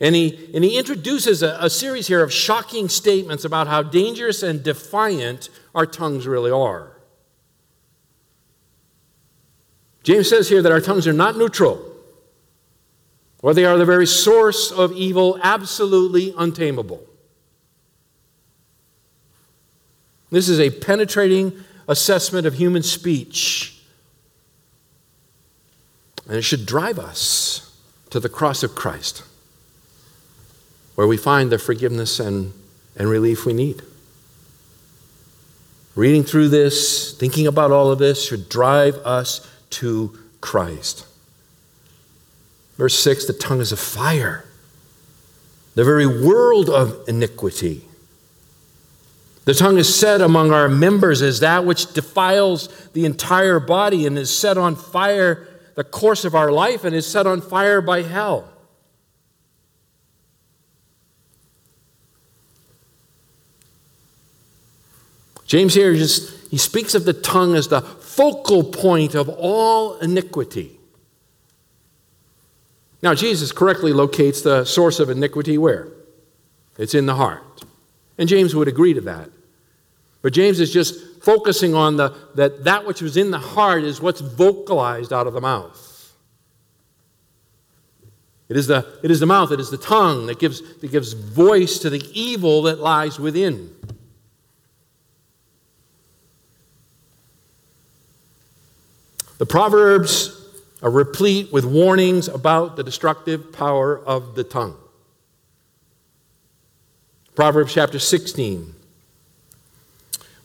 And 0.00 0.14
he, 0.14 0.50
and 0.54 0.64
he 0.64 0.76
introduces 0.76 1.42
a, 1.42 1.56
a 1.60 1.70
series 1.70 2.08
here 2.08 2.22
of 2.22 2.32
shocking 2.32 2.88
statements 2.88 3.44
about 3.44 3.68
how 3.68 3.82
dangerous 3.82 4.42
and 4.42 4.62
defiant 4.62 5.48
our 5.74 5.86
tongues 5.86 6.26
really 6.26 6.50
are. 6.50 6.96
James 10.02 10.28
says 10.28 10.48
here 10.48 10.60
that 10.60 10.72
our 10.72 10.80
tongues 10.80 11.06
are 11.06 11.14
not 11.14 11.36
neutral, 11.38 11.90
or 13.40 13.54
they 13.54 13.64
are 13.64 13.78
the 13.78 13.86
very 13.86 14.06
source 14.06 14.70
of 14.70 14.92
evil, 14.92 15.38
absolutely 15.42 16.34
untamable. 16.36 17.06
This 20.34 20.48
is 20.48 20.58
a 20.58 20.70
penetrating 20.70 21.52
assessment 21.86 22.44
of 22.44 22.54
human 22.54 22.82
speech. 22.82 23.80
And 26.26 26.36
it 26.36 26.42
should 26.42 26.66
drive 26.66 26.98
us 26.98 27.78
to 28.10 28.18
the 28.18 28.28
cross 28.28 28.64
of 28.64 28.74
Christ, 28.74 29.22
where 30.96 31.06
we 31.06 31.16
find 31.16 31.52
the 31.52 31.58
forgiveness 31.58 32.18
and, 32.18 32.52
and 32.96 33.08
relief 33.08 33.46
we 33.46 33.52
need. 33.52 33.82
Reading 35.94 36.24
through 36.24 36.48
this, 36.48 37.16
thinking 37.16 37.46
about 37.46 37.70
all 37.70 37.92
of 37.92 38.00
this, 38.00 38.26
should 38.26 38.48
drive 38.48 38.96
us 39.04 39.48
to 39.70 40.18
Christ. 40.40 41.06
Verse 42.76 42.98
6 42.98 43.26
the 43.26 43.34
tongue 43.34 43.60
is 43.60 43.70
a 43.70 43.76
fire, 43.76 44.44
the 45.76 45.84
very 45.84 46.08
world 46.08 46.68
of 46.68 47.08
iniquity. 47.08 47.84
The 49.44 49.54
tongue 49.54 49.76
is 49.78 49.94
set 49.94 50.20
among 50.20 50.52
our 50.52 50.68
members 50.68 51.20
as 51.20 51.40
that 51.40 51.64
which 51.64 51.92
defiles 51.92 52.68
the 52.92 53.04
entire 53.04 53.60
body 53.60 54.06
and 54.06 54.18
is 54.18 54.34
set 54.34 54.56
on 54.56 54.74
fire 54.74 55.46
the 55.74 55.84
course 55.84 56.24
of 56.24 56.34
our 56.34 56.50
life 56.50 56.84
and 56.84 56.94
is 56.94 57.06
set 57.06 57.26
on 57.26 57.40
fire 57.40 57.80
by 57.80 58.02
hell. 58.02 58.48
James 65.46 65.74
here 65.74 65.94
just 65.94 66.32
he 66.50 66.56
speaks 66.56 66.94
of 66.94 67.04
the 67.04 67.12
tongue 67.12 67.54
as 67.54 67.68
the 67.68 67.80
focal 67.80 68.62
point 68.62 69.14
of 69.14 69.28
all 69.28 69.98
iniquity. 69.98 70.78
Now, 73.02 73.12
Jesus 73.14 73.52
correctly 73.52 73.92
locates 73.92 74.40
the 74.40 74.64
source 74.64 75.00
of 75.00 75.10
iniquity 75.10 75.58
where? 75.58 75.88
It's 76.78 76.94
in 76.94 77.06
the 77.06 77.16
heart. 77.16 77.64
And 78.16 78.28
James 78.28 78.54
would 78.54 78.68
agree 78.68 78.94
to 78.94 79.00
that. 79.02 79.30
But 80.24 80.32
James 80.32 80.58
is 80.58 80.72
just 80.72 81.22
focusing 81.22 81.74
on 81.74 81.98
the, 81.98 82.16
that 82.34 82.64
that 82.64 82.86
which 82.86 83.02
was 83.02 83.18
in 83.18 83.30
the 83.30 83.38
heart 83.38 83.84
is 83.84 84.00
what's 84.00 84.22
vocalized 84.22 85.12
out 85.12 85.26
of 85.26 85.34
the 85.34 85.40
mouth. 85.42 86.14
It 88.48 88.56
is 88.56 88.66
the, 88.66 88.86
it 89.02 89.10
is 89.10 89.20
the 89.20 89.26
mouth, 89.26 89.52
it 89.52 89.60
is 89.60 89.68
the 89.68 89.76
tongue 89.76 90.24
that 90.28 90.38
gives, 90.38 90.62
that 90.78 90.90
gives 90.90 91.12
voice 91.12 91.78
to 91.80 91.90
the 91.90 92.02
evil 92.18 92.62
that 92.62 92.80
lies 92.80 93.20
within. 93.20 93.76
The 99.36 99.44
Proverbs 99.44 100.42
are 100.82 100.90
replete 100.90 101.52
with 101.52 101.66
warnings 101.66 102.28
about 102.28 102.76
the 102.76 102.82
destructive 102.82 103.52
power 103.52 103.98
of 103.98 104.36
the 104.36 104.44
tongue. 104.44 104.78
Proverbs 107.34 107.74
chapter 107.74 107.98
16, 107.98 108.74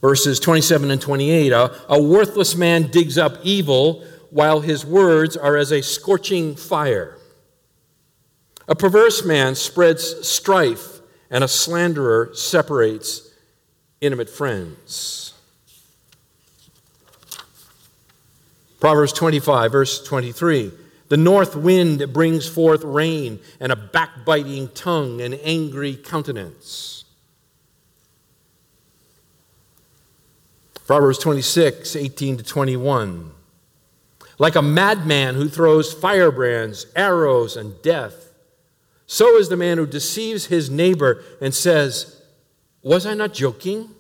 verses 0.02 0.40
27 0.40 0.92
and 0.92 1.02
28. 1.02 1.52
A, 1.52 1.94
a 1.94 2.02
worthless 2.02 2.56
man 2.56 2.90
digs 2.90 3.18
up 3.18 3.38
evil 3.44 4.04
while 4.30 4.62
his 4.62 4.86
words 4.86 5.36
are 5.36 5.58
as 5.58 5.72
a 5.72 5.82
scorching 5.82 6.56
fire. 6.56 7.18
A 8.68 8.76
perverse 8.76 9.26
man 9.26 9.56
spreads 9.56 10.28
strife, 10.28 11.00
and 11.32 11.44
a 11.44 11.48
slanderer 11.48 12.32
separates 12.34 13.34
intimate 14.00 14.30
friends. 14.30 15.34
Proverbs 18.80 19.12
25, 19.14 19.72
verse 19.72 20.04
23. 20.04 20.72
The 21.10 21.18
north 21.18 21.56
wind 21.56 22.14
brings 22.14 22.48
forth 22.48 22.84
rain, 22.84 23.40
and 23.60 23.72
a 23.72 23.76
backbiting 23.76 24.70
tongue, 24.70 25.20
and 25.22 25.34
angry 25.44 25.96
countenance. 25.96 27.04
Proverbs 30.90 31.20
26, 31.20 31.96
18 31.96 32.38
to 32.38 32.44
21. 32.44 33.32
Like 34.40 34.56
a 34.56 34.62
madman 34.64 35.36
who 35.36 35.48
throws 35.48 35.94
firebrands, 35.94 36.88
arrows, 36.96 37.56
and 37.56 37.80
death, 37.84 38.34
so 39.06 39.38
is 39.38 39.50
the 39.50 39.56
man 39.56 39.78
who 39.78 39.86
deceives 39.86 40.48
his 40.48 40.72
neighbor 40.72 41.24
and 41.40 41.54
says, 41.54 42.24
Was 42.82 43.06
I 43.06 43.14
not 43.14 43.36
joking? 43.36 43.92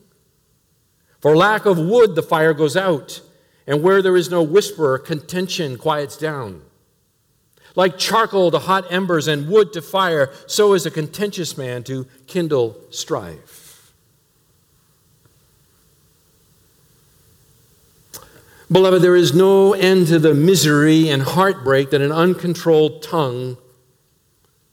For 1.22 1.38
lack 1.38 1.68
of 1.68 1.78
wood, 1.78 2.16
the 2.16 2.24
fire 2.24 2.56
goes 2.56 2.76
out 2.76 3.22
and 3.68 3.84
where 3.84 4.02
there 4.02 4.18
is 4.18 4.32
no 4.32 4.42
whisperer, 4.42 4.98
contention 4.98 5.78
quiets 5.78 6.18
down. 6.18 6.64
Like 7.76 8.00
charcoal 8.00 8.50
to 8.50 8.58
hot 8.58 8.92
embers 8.92 9.28
and 9.28 9.48
wood 9.48 9.74
to 9.74 9.84
fire, 9.84 10.32
so 10.48 10.74
is 10.74 10.88
a 10.88 10.92
contentious 10.92 11.56
man 11.56 11.84
to 11.84 12.08
kindle 12.26 12.82
strife. 12.90 13.59
Beloved, 18.72 19.02
there 19.02 19.16
is 19.16 19.34
no 19.34 19.74
end 19.74 20.08
to 20.08 20.20
the 20.20 20.34
misery 20.34 21.10
and 21.10 21.24
heartbreak 21.24 21.90
that 21.90 22.02
an 22.02 22.12
uncontrolled 22.12 23.02
tongue 23.02 23.58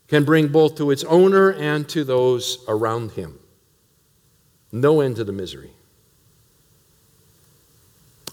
can 0.08 0.24
bring 0.24 0.48
both 0.48 0.76
to 0.76 0.90
its 0.90 1.02
owner 1.04 1.50
and 1.52 1.88
to 1.88 2.04
those 2.04 2.62
around 2.68 3.12
him. 3.12 3.38
No 4.70 5.00
end 5.00 5.16
to 5.16 5.24
the 5.24 5.32
misery. 5.32 5.70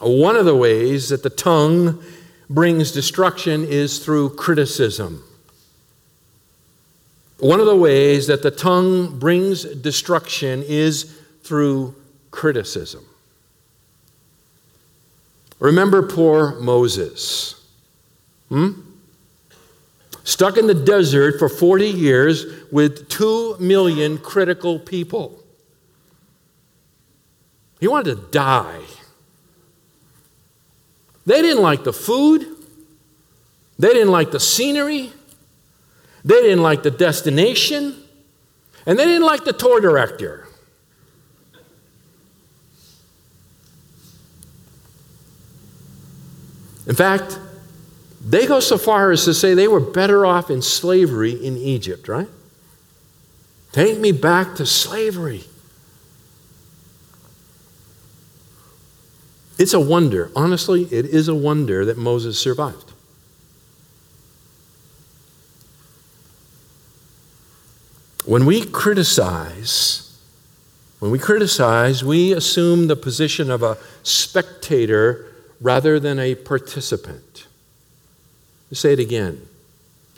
One 0.02 0.36
of 0.36 0.46
the 0.46 0.56
ways 0.56 1.10
that 1.10 1.24
the 1.24 1.30
tongue 1.30 2.04
brings 2.50 2.92
destruction 2.92 3.64
is 3.64 4.00
through 4.00 4.36
criticism. 4.36 5.24
One 7.40 7.62
of 7.62 7.66
the 7.66 7.76
ways 7.76 8.28
that 8.28 8.44
the 8.44 8.52
tongue 8.52 9.18
brings 9.18 9.64
destruction 9.64 10.62
is 10.64 11.04
through 11.44 11.96
criticism. 12.32 13.06
Remember 15.64 16.02
poor 16.02 16.60
Moses. 16.60 17.56
Hmm? 18.50 18.82
Stuck 20.26 20.58
in 20.58 20.68
the 20.68 20.74
desert 20.74 21.40
for 21.40 21.48
40 21.48 21.88
years 21.88 22.46
with 22.70 23.08
2 23.08 23.56
million 23.62 24.18
critical 24.18 24.78
people. 24.78 25.42
He 27.80 27.88
wanted 27.88 28.16
to 28.16 28.28
die. 28.30 28.82
They 31.26 31.42
didn't 31.42 31.64
like 31.64 31.86
the 31.86 31.94
food. 31.94 32.46
They 33.80 33.94
didn't 33.94 34.12
like 34.12 34.32
the 34.32 34.42
scenery. 34.42 35.14
They 36.26 36.42
didn't 36.42 36.62
like 36.62 36.84
the 36.84 36.92
destination. 36.92 37.96
And 38.86 39.00
they 39.00 39.06
didn't 39.06 39.26
like 39.26 39.46
the 39.46 39.54
tour 39.54 39.80
director. 39.80 40.46
In 46.86 46.96
fact, 46.96 47.40
they 48.26 48.46
go 48.46 48.60
so 48.60 48.78
far 48.78 49.12
as 49.12 49.26
to 49.26 49.34
say 49.34 49.54
they 49.54 49.68
were 49.68 49.80
better 49.80 50.26
off 50.26 50.50
in 50.50 50.62
slavery 50.62 51.34
in 51.34 51.58
Egypt, 51.58 52.08
right? 52.08 52.30
Take 53.72 54.00
me 54.00 54.12
back 54.12 54.56
to 54.56 54.66
slavery. 54.66 55.44
It's 59.58 59.74
a 59.74 59.80
wonder. 59.80 60.32
Honestly, 60.36 60.84
it 60.86 61.06
is 61.06 61.28
a 61.28 61.36
wonder 61.36 61.86
that 61.86 61.98
Moses 61.98 62.40
survived. 62.40 62.92
When 68.26 68.46
we 68.46 68.66
criticize, 68.66 70.18
when 71.00 71.12
we 71.12 71.20
criticize, 71.20 72.04
we 72.04 72.32
assume 72.32 72.88
the 72.88 72.96
position 72.96 73.52
of 73.52 73.64
a 73.64 73.78
spectator 74.04 75.33
rather 75.64 75.98
than 75.98 76.20
a 76.20 76.36
participant. 76.36 77.48
Say 78.74 78.94
it 78.94 79.00
again. 79.00 79.48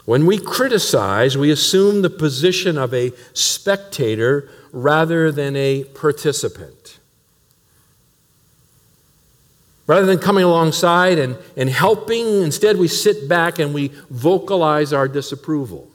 When 0.05 0.25
we 0.25 0.37
criticize, 0.37 1.37
we 1.37 1.51
assume 1.51 2.01
the 2.01 2.09
position 2.09 2.77
of 2.77 2.93
a 2.93 3.11
spectator 3.33 4.49
rather 4.71 5.31
than 5.31 5.55
a 5.55 5.83
participant. 5.83 6.99
Rather 9.87 10.05
than 10.05 10.17
coming 10.17 10.43
alongside 10.43 11.19
and, 11.19 11.37
and 11.55 11.69
helping, 11.69 12.41
instead 12.41 12.77
we 12.77 12.87
sit 12.87 13.29
back 13.29 13.59
and 13.59 13.73
we 13.73 13.89
vocalize 14.09 14.93
our 14.93 15.07
disapproval. 15.07 15.87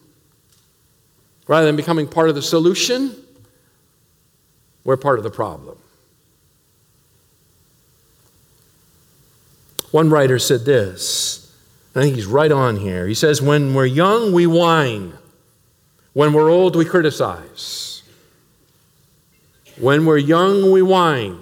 Rather 1.49 1.67
than 1.67 1.77
becoming 1.77 2.07
part 2.07 2.29
of 2.29 2.37
the 2.37 2.43
solution, 2.43 3.17
we're 4.85 4.97
part 4.97 5.19
of 5.19 5.25
the 5.25 5.31
problem. 5.31 5.77
One 9.91 10.11
writer 10.11 10.39
said 10.39 10.65
this, 10.65 11.53
I 11.95 12.03
think 12.03 12.15
he's 12.15 12.27
right 12.27 12.53
on 12.53 12.77
here. 12.77 13.07
He 13.09 13.15
says, 13.15 13.43
When 13.43 13.75
we're 13.75 13.87
young, 13.87 14.33
we 14.33 14.47
whine. 14.47 15.15
When 16.13 16.33
we're 16.33 16.51
old, 16.51 16.77
we 16.77 16.85
criticize. 16.85 18.03
When 19.79 20.07
we're 20.07 20.19
young, 20.19 20.71
we 20.71 20.83
whine. 20.83 21.39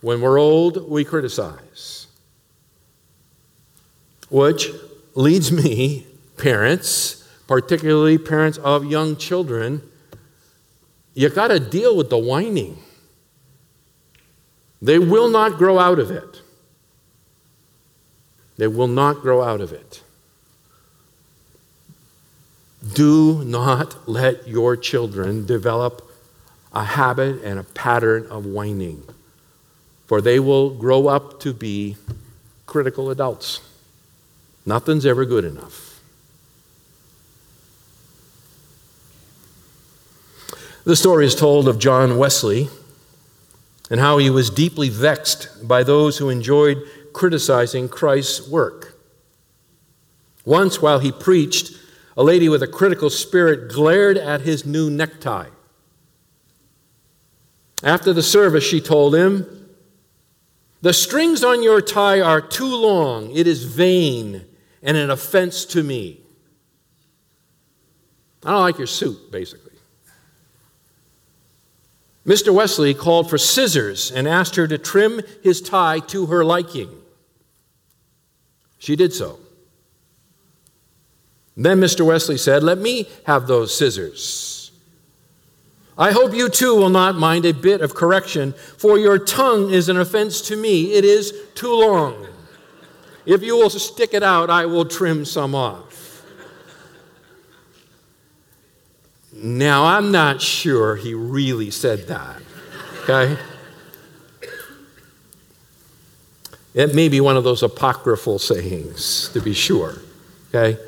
When 0.00 0.20
we're 0.20 0.38
old, 0.38 0.88
we 0.88 1.04
criticize. 1.04 2.06
Which 4.30 4.68
leads 5.14 5.50
me, 5.50 6.06
parents, 6.36 7.28
particularly 7.48 8.18
parents 8.18 8.58
of 8.58 8.84
young 8.84 9.16
children, 9.16 9.82
you 11.14 11.28
got 11.30 11.48
to 11.48 11.58
deal 11.58 11.96
with 11.96 12.10
the 12.10 12.18
whining. 12.18 12.78
They 14.80 15.00
will 15.00 15.28
not 15.28 15.58
grow 15.58 15.78
out 15.78 15.98
of 15.98 16.12
it. 16.12 16.42
They 18.58 18.66
will 18.66 18.88
not 18.88 19.22
grow 19.22 19.42
out 19.42 19.60
of 19.60 19.72
it. 19.72 20.02
Do 22.92 23.42
not 23.44 24.08
let 24.08 24.46
your 24.46 24.76
children 24.76 25.46
develop 25.46 26.04
a 26.72 26.84
habit 26.84 27.42
and 27.42 27.58
a 27.58 27.64
pattern 27.64 28.26
of 28.26 28.44
whining, 28.44 29.02
for 30.06 30.20
they 30.20 30.38
will 30.38 30.70
grow 30.70 31.06
up 31.06 31.40
to 31.40 31.52
be 31.52 31.96
critical 32.66 33.10
adults. 33.10 33.60
Nothing's 34.66 35.06
ever 35.06 35.24
good 35.24 35.44
enough. 35.44 36.00
The 40.84 40.96
story 40.96 41.26
is 41.26 41.34
told 41.34 41.68
of 41.68 41.78
John 41.78 42.18
Wesley 42.18 42.68
and 43.90 44.00
how 44.00 44.18
he 44.18 44.30
was 44.30 44.50
deeply 44.50 44.88
vexed 44.88 45.66
by 45.66 45.82
those 45.82 46.18
who 46.18 46.28
enjoyed 46.28 46.82
criticizing 47.12 47.88
Christ's 47.88 48.48
work. 48.48 48.98
Once, 50.44 50.80
while 50.80 50.98
he 50.98 51.12
preached, 51.12 51.72
a 52.16 52.22
lady 52.22 52.48
with 52.48 52.62
a 52.62 52.66
critical 52.66 53.10
spirit 53.10 53.70
glared 53.70 54.16
at 54.16 54.40
his 54.40 54.64
new 54.64 54.90
necktie. 54.90 55.48
After 57.82 58.12
the 58.12 58.22
service, 58.22 58.64
she 58.64 58.80
told 58.80 59.14
him, 59.14 59.68
The 60.82 60.92
strings 60.92 61.44
on 61.44 61.62
your 61.62 61.80
tie 61.80 62.20
are 62.20 62.40
too 62.40 62.74
long. 62.74 63.30
It 63.30 63.46
is 63.46 63.64
vain 63.64 64.44
and 64.82 64.96
an 64.96 65.10
offense 65.10 65.64
to 65.66 65.82
me. 65.82 66.20
I 68.44 68.52
don't 68.52 68.62
like 68.62 68.78
your 68.78 68.86
suit, 68.86 69.30
basically. 69.30 69.67
Mr. 72.28 72.52
Wesley 72.52 72.92
called 72.92 73.30
for 73.30 73.38
scissors 73.38 74.12
and 74.12 74.28
asked 74.28 74.56
her 74.56 74.68
to 74.68 74.76
trim 74.76 75.22
his 75.42 75.62
tie 75.62 75.98
to 75.98 76.26
her 76.26 76.44
liking. 76.44 76.90
She 78.78 78.96
did 78.96 79.14
so. 79.14 79.38
Then 81.56 81.80
Mr. 81.80 82.04
Wesley 82.04 82.36
said, 82.36 82.62
Let 82.62 82.76
me 82.76 83.08
have 83.24 83.46
those 83.46 83.74
scissors. 83.74 84.70
I 85.96 86.12
hope 86.12 86.34
you 86.34 86.50
too 86.50 86.76
will 86.76 86.90
not 86.90 87.16
mind 87.16 87.46
a 87.46 87.52
bit 87.52 87.80
of 87.80 87.94
correction, 87.94 88.52
for 88.52 88.98
your 88.98 89.18
tongue 89.18 89.72
is 89.72 89.88
an 89.88 89.96
offense 89.96 90.42
to 90.42 90.56
me. 90.56 90.92
It 90.92 91.06
is 91.06 91.32
too 91.54 91.72
long. 91.72 92.26
If 93.24 93.42
you 93.42 93.56
will 93.56 93.70
stick 93.70 94.12
it 94.12 94.22
out, 94.22 94.50
I 94.50 94.66
will 94.66 94.84
trim 94.84 95.24
some 95.24 95.54
off. 95.54 95.87
Now, 99.40 99.84
I'm 99.84 100.10
not 100.10 100.42
sure 100.42 100.96
he 100.96 101.14
really 101.14 101.70
said 101.70 102.08
that, 102.08 102.42
okay? 103.02 103.40
It 106.74 106.94
may 106.94 107.08
be 107.08 107.20
one 107.20 107.36
of 107.36 107.44
those 107.44 107.62
apocryphal 107.62 108.38
sayings, 108.38 109.28
to 109.32 109.40
be 109.40 109.52
sure, 109.52 109.98
okay? 110.48 110.78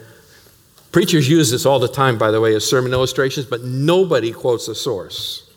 Preachers 0.90 1.28
use 1.28 1.50
this 1.50 1.64
all 1.64 1.78
the 1.78 1.88
time, 1.88 2.18
by 2.18 2.32
the 2.32 2.40
way, 2.40 2.54
as 2.54 2.68
sermon 2.68 2.92
illustrations, 2.92 3.46
but 3.46 3.62
nobody 3.62 4.32
quotes 4.32 4.66
a 4.66 4.74
source. 4.74 5.48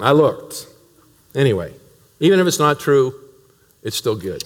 I 0.00 0.12
looked. 0.12 0.66
Anyway, 1.34 1.72
even 2.18 2.40
if 2.40 2.46
it's 2.48 2.58
not 2.58 2.80
true, 2.80 3.14
it's 3.82 3.96
still 3.96 4.16
good. 4.16 4.42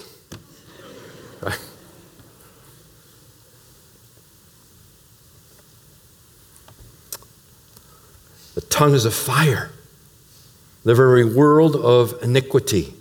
Tongue 8.73 8.95
is 8.95 9.05
a 9.05 9.11
fire, 9.11 9.69
the 10.83 10.95
very 10.95 11.23
world 11.23 11.75
of 11.75 12.15
iniquity. 12.23 12.91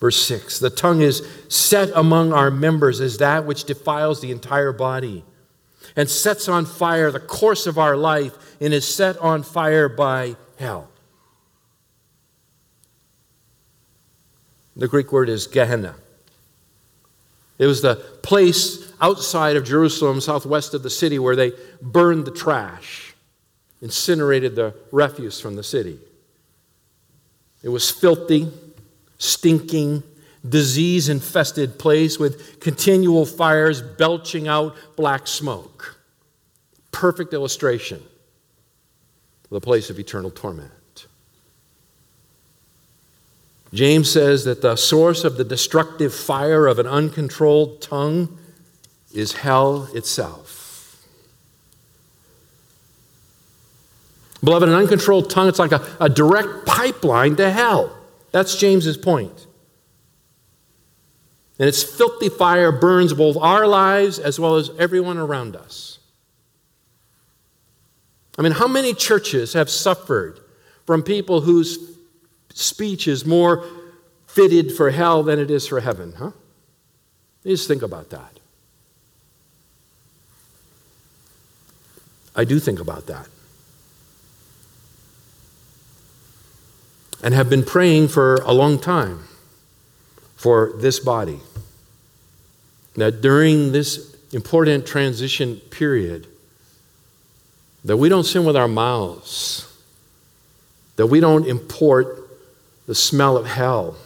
Verse 0.00 0.24
6 0.24 0.58
The 0.58 0.70
tongue 0.70 1.02
is 1.02 1.26
set 1.48 1.90
among 1.94 2.32
our 2.32 2.50
members 2.50 3.02
as 3.02 3.18
that 3.18 3.44
which 3.44 3.64
defiles 3.64 4.22
the 4.22 4.30
entire 4.30 4.72
body 4.72 5.22
and 5.94 6.08
sets 6.08 6.48
on 6.48 6.64
fire 6.64 7.10
the 7.10 7.20
course 7.20 7.66
of 7.66 7.78
our 7.78 7.96
life 7.96 8.32
and 8.60 8.72
is 8.72 8.92
set 8.92 9.18
on 9.18 9.42
fire 9.42 9.90
by 9.90 10.36
hell. 10.58 10.88
The 14.74 14.88
Greek 14.88 15.12
word 15.12 15.28
is 15.28 15.46
Gehenna. 15.46 15.96
It 17.58 17.66
was 17.66 17.82
the 17.82 17.96
place 18.22 18.90
outside 19.02 19.56
of 19.56 19.64
Jerusalem, 19.64 20.20
southwest 20.22 20.72
of 20.72 20.82
the 20.82 20.90
city, 20.90 21.18
where 21.18 21.36
they 21.36 21.52
burned 21.82 22.24
the 22.24 22.32
trash 22.32 23.13
incinerated 23.84 24.56
the 24.56 24.74
refuse 24.90 25.38
from 25.38 25.56
the 25.56 25.62
city. 25.62 25.98
It 27.62 27.68
was 27.68 27.90
filthy, 27.90 28.50
stinking, 29.18 30.02
disease 30.46 31.10
infested 31.10 31.78
place 31.78 32.18
with 32.18 32.60
continual 32.60 33.26
fires 33.26 33.82
belching 33.82 34.48
out 34.48 34.74
black 34.96 35.26
smoke. 35.26 35.98
Perfect 36.92 37.34
illustration 37.34 37.98
of 37.98 39.50
the 39.50 39.60
place 39.60 39.90
of 39.90 39.98
eternal 39.98 40.30
torment. 40.30 41.06
James 43.74 44.10
says 44.10 44.44
that 44.44 44.62
the 44.62 44.76
source 44.76 45.24
of 45.24 45.36
the 45.36 45.44
destructive 45.44 46.14
fire 46.14 46.66
of 46.66 46.78
an 46.78 46.86
uncontrolled 46.86 47.82
tongue 47.82 48.38
is 49.12 49.32
hell 49.32 49.90
itself. 49.92 50.63
Beloved, 54.44 54.68
an 54.68 54.74
uncontrolled 54.74 55.30
tongue, 55.30 55.48
it's 55.48 55.58
like 55.58 55.72
a, 55.72 55.82
a 56.00 56.08
direct 56.08 56.66
pipeline 56.66 57.36
to 57.36 57.50
hell. 57.50 57.96
That's 58.30 58.56
James's 58.56 58.98
point. 58.98 59.46
And 61.58 61.68
its 61.68 61.82
filthy 61.82 62.28
fire 62.28 62.70
burns 62.70 63.14
both 63.14 63.36
our 63.36 63.66
lives 63.66 64.18
as 64.18 64.38
well 64.38 64.56
as 64.56 64.70
everyone 64.78 65.18
around 65.18 65.56
us. 65.56 65.98
I 68.36 68.42
mean, 68.42 68.52
how 68.52 68.66
many 68.66 68.92
churches 68.92 69.52
have 69.52 69.70
suffered 69.70 70.40
from 70.84 71.02
people 71.02 71.40
whose 71.40 71.96
speech 72.52 73.08
is 73.08 73.24
more 73.24 73.64
fitted 74.26 74.72
for 74.72 74.90
hell 74.90 75.22
than 75.22 75.38
it 75.38 75.50
is 75.50 75.66
for 75.66 75.80
heaven, 75.80 76.12
huh? 76.18 76.32
Just 77.44 77.68
think 77.68 77.82
about 77.82 78.10
that. 78.10 78.40
I 82.34 82.44
do 82.44 82.58
think 82.58 82.80
about 82.80 83.06
that. 83.06 83.28
And 87.24 87.32
have 87.32 87.48
been 87.48 87.64
praying 87.64 88.08
for 88.08 88.34
a 88.44 88.52
long 88.52 88.78
time 88.78 89.24
for 90.36 90.74
this 90.76 91.00
body. 91.00 91.40
That 92.96 93.22
during 93.22 93.72
this 93.72 94.14
important 94.30 94.86
transition 94.86 95.56
period, 95.56 96.26
that 97.82 97.96
we 97.96 98.10
don't 98.10 98.24
sin 98.24 98.44
with 98.44 98.56
our 98.56 98.68
mouths, 98.68 99.66
that 100.96 101.06
we 101.06 101.18
don't 101.18 101.46
import 101.46 102.28
the 102.86 102.94
smell 102.94 103.38
of 103.38 103.46
hell 103.46 103.96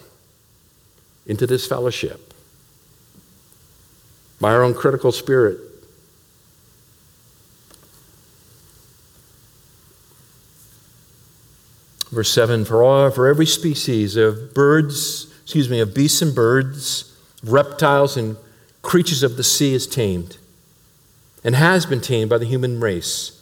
into 1.27 1.45
this 1.45 1.66
fellowship 1.66 2.33
by 4.41 4.53
our 4.53 4.62
own 4.62 4.75
critical 4.75 5.11
spirit. 5.11 5.59
Verse 12.11 12.31
7 12.33 12.65
For 12.65 12.83
all 12.83 13.11
for 13.11 13.27
every 13.27 13.47
species 13.47 14.17
of 14.17 14.55
birds, 14.55 15.33
excuse 15.43 15.69
me, 15.69 15.81
of 15.81 15.95
beasts 15.95 16.23
and 16.23 16.35
birds, 16.35 17.17
reptiles 17.43 18.17
and 18.17 18.37
creatures 18.83 19.23
of 19.23 19.37
the 19.37 19.45
sea 19.45 19.75
is 19.75 19.87
tamed 19.87 20.39
and 21.45 21.55
has 21.55 21.87
been 21.87 22.01
tamed 22.01 22.31
by 22.31 22.39
the 22.39 22.47
human 22.47 22.81
race. 22.81 23.35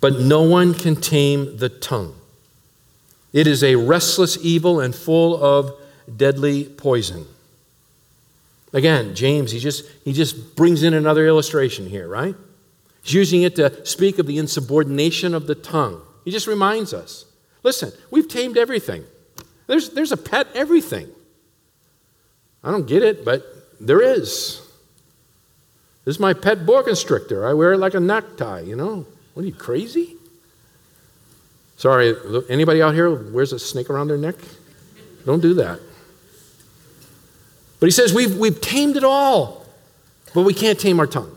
But 0.00 0.18
no 0.18 0.42
one 0.42 0.74
can 0.74 0.96
tame 0.96 1.58
the 1.58 1.68
tongue. 1.68 2.14
It 3.32 3.46
is 3.46 3.62
a 3.62 3.76
restless 3.76 4.38
evil 4.42 4.80
and 4.80 4.94
full 4.94 5.42
of 5.42 5.72
deadly 6.16 6.64
poison. 6.64 7.26
Again, 8.72 9.14
James, 9.14 9.52
he 9.52 9.58
just, 9.58 9.84
he 10.04 10.12
just 10.12 10.56
brings 10.56 10.82
in 10.82 10.94
another 10.94 11.26
illustration 11.26 11.88
here, 11.88 12.08
right? 12.08 12.34
He's 13.02 13.14
using 13.14 13.42
it 13.42 13.56
to 13.56 13.84
speak 13.84 14.18
of 14.18 14.26
the 14.26 14.38
insubordination 14.38 15.34
of 15.34 15.46
the 15.46 15.54
tongue. 15.54 16.00
He 16.24 16.30
just 16.30 16.46
reminds 16.46 16.92
us 16.92 17.24
listen, 17.62 17.92
we've 18.10 18.28
tamed 18.28 18.56
everything. 18.56 19.04
There's, 19.66 19.90
there's 19.90 20.12
a 20.12 20.16
pet 20.16 20.48
everything. 20.54 21.08
I 22.62 22.70
don't 22.70 22.86
get 22.86 23.02
it, 23.02 23.24
but 23.24 23.44
there 23.80 24.02
is. 24.02 24.60
This 26.04 26.16
is 26.16 26.20
my 26.20 26.32
pet 26.32 26.66
boa 26.66 26.82
constrictor. 26.82 27.46
I 27.46 27.52
wear 27.52 27.72
it 27.72 27.78
like 27.78 27.94
a 27.94 28.00
necktie, 28.00 28.60
you 28.60 28.76
know. 28.76 29.06
What 29.34 29.44
are 29.44 29.46
you, 29.46 29.54
crazy? 29.54 30.16
Sorry, 31.76 32.14
anybody 32.48 32.82
out 32.82 32.94
here 32.94 33.10
wears 33.10 33.52
a 33.52 33.58
snake 33.58 33.88
around 33.88 34.08
their 34.08 34.18
neck? 34.18 34.34
Don't 35.24 35.40
do 35.40 35.54
that. 35.54 35.80
But 37.78 37.86
he 37.86 37.90
says 37.90 38.12
we've, 38.12 38.36
we've 38.36 38.60
tamed 38.60 38.96
it 38.96 39.04
all, 39.04 39.64
but 40.34 40.42
we 40.42 40.52
can't 40.52 40.78
tame 40.78 41.00
our 41.00 41.06
tongue. 41.06 41.36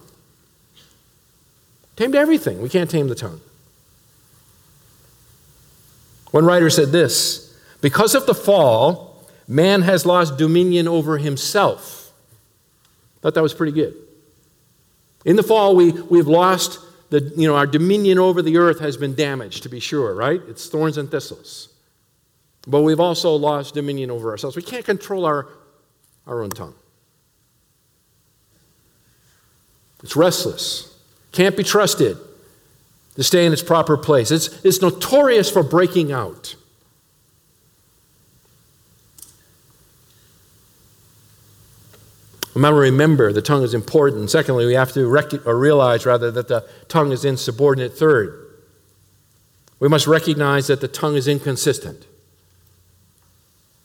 Tamed 1.96 2.16
everything. 2.16 2.62
We 2.62 2.70
can't 2.70 2.90
tame 2.90 3.08
the 3.08 3.16
tongue. 3.16 3.40
One 6.34 6.46
writer 6.46 6.72
said 6.72 6.92
this 6.92 7.56
Because 7.80 8.16
of 8.16 8.26
the 8.26 8.34
fall, 8.34 9.24
man 9.48 9.84
has 9.84 10.04
lost 10.04 10.36
dominion 10.36 10.88
over 10.88 11.20
himself. 11.20 12.12
Thought 13.22 13.36
that 13.36 13.44
was 13.44 13.54
pretty 13.54 13.72
good. 13.72 13.96
In 15.26 15.36
the 15.36 15.44
fall, 15.44 15.76
we, 15.76 15.92
we've 15.92 16.28
lost 16.28 16.80
the, 17.12 17.22
you 17.38 17.48
know, 17.48 17.56
our 17.56 17.68
dominion 17.68 18.18
over 18.18 18.42
the 18.42 18.58
earth 18.58 18.80
has 18.80 18.98
been 18.98 19.14
damaged, 19.14 19.62
to 19.64 19.70
be 19.70 19.80
sure, 19.80 20.16
right? 20.16 20.42
It's 20.48 20.68
thorns 20.68 20.98
and 20.98 21.10
thistles. 21.10 21.70
But 22.68 22.82
we've 22.82 23.00
also 23.00 23.36
lost 23.36 23.76
dominion 23.76 24.10
over 24.10 24.32
ourselves. 24.32 24.56
We 24.56 24.64
can't 24.64 24.84
control 24.84 25.26
our, 25.26 25.48
our 26.26 26.42
own 26.42 26.50
tongue. 26.50 26.74
It's 30.02 30.16
restless, 30.16 30.98
can't 31.32 31.56
be 31.56 31.64
trusted 31.64 32.18
to 33.16 33.24
stay 33.24 33.45
in 33.45 33.53
its 33.53 33.61
proper 33.61 33.97
place. 33.97 34.32
It's, 34.32 34.64
it's 34.66 34.82
notorious 34.82 35.49
for 35.49 35.64
breaking 35.64 36.11
out. 36.11 36.55
Remember, 42.53 42.80
remember, 42.82 43.34
the 43.34 43.41
tongue 43.41 43.64
is 43.64 43.74
important. 43.74 44.30
Secondly, 44.30 44.66
we 44.66 44.74
have 44.74 44.91
to 44.93 45.07
rec- 45.07 45.45
realize, 45.45 46.05
rather, 46.05 46.30
that 46.32 46.47
the 46.47 46.68
tongue 46.88 47.11
is 47.11 47.26
insubordinate. 47.26 47.97
Third, 47.97 48.39
we 49.80 49.88
must 49.88 50.05
recognize 50.05 50.68
that 50.68 50.80
the 50.80 50.88
tongue 50.88 51.16
is 51.16 51.28
inconsistent. 51.28 52.05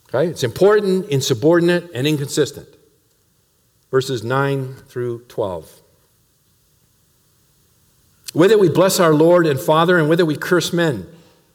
Okay? 0.09 0.31
It's 0.31 0.45
important, 0.45 1.09
insubordinate, 1.09 1.91
and 1.95 2.07
inconsistent. 2.07 2.69
Verses 3.91 4.23
9 4.23 4.75
through 4.87 5.23
12. 5.29 5.81
Whether 8.33 8.59
we 8.59 8.69
bless 8.69 9.01
our 9.01 9.15
Lord 9.15 9.47
and 9.47 9.59
Father 9.59 9.99
and 9.99 10.09
whether 10.09 10.27
we 10.27 10.37
curse 10.37 10.73
men 10.73 11.07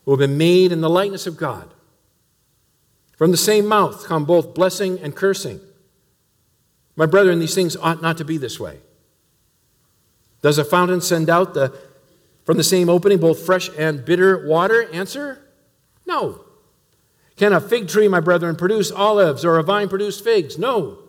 who 0.05 0.11
have 0.11 0.19
been 0.19 0.37
made 0.37 0.71
in 0.71 0.81
the 0.81 0.89
likeness 0.89 1.27
of 1.27 1.37
God. 1.37 1.73
From 3.17 3.31
the 3.31 3.37
same 3.37 3.65
mouth 3.65 4.05
come 4.05 4.25
both 4.25 4.53
blessing 4.53 4.99
and 4.99 5.15
cursing. 5.15 5.59
My 6.95 7.05
brethren, 7.05 7.39
these 7.39 7.55
things 7.55 7.75
ought 7.77 8.01
not 8.01 8.17
to 8.17 8.25
be 8.25 8.37
this 8.37 8.59
way. 8.59 8.79
Does 10.41 10.57
a 10.57 10.65
fountain 10.65 10.99
send 10.99 11.29
out 11.29 11.53
the, 11.53 11.73
from 12.43 12.57
the 12.57 12.63
same 12.63 12.89
opening 12.89 13.19
both 13.19 13.45
fresh 13.45 13.69
and 13.77 14.03
bitter 14.03 14.45
water? 14.45 14.89
Answer 14.91 15.39
No. 16.05 16.41
Can 17.37 17.53
a 17.53 17.61
fig 17.61 17.87
tree, 17.87 18.07
my 18.07 18.19
brethren, 18.19 18.55
produce 18.55 18.91
olives 18.91 19.45
or 19.45 19.57
a 19.57 19.63
vine 19.63 19.89
produce 19.89 20.19
figs? 20.19 20.57
No. 20.57 20.99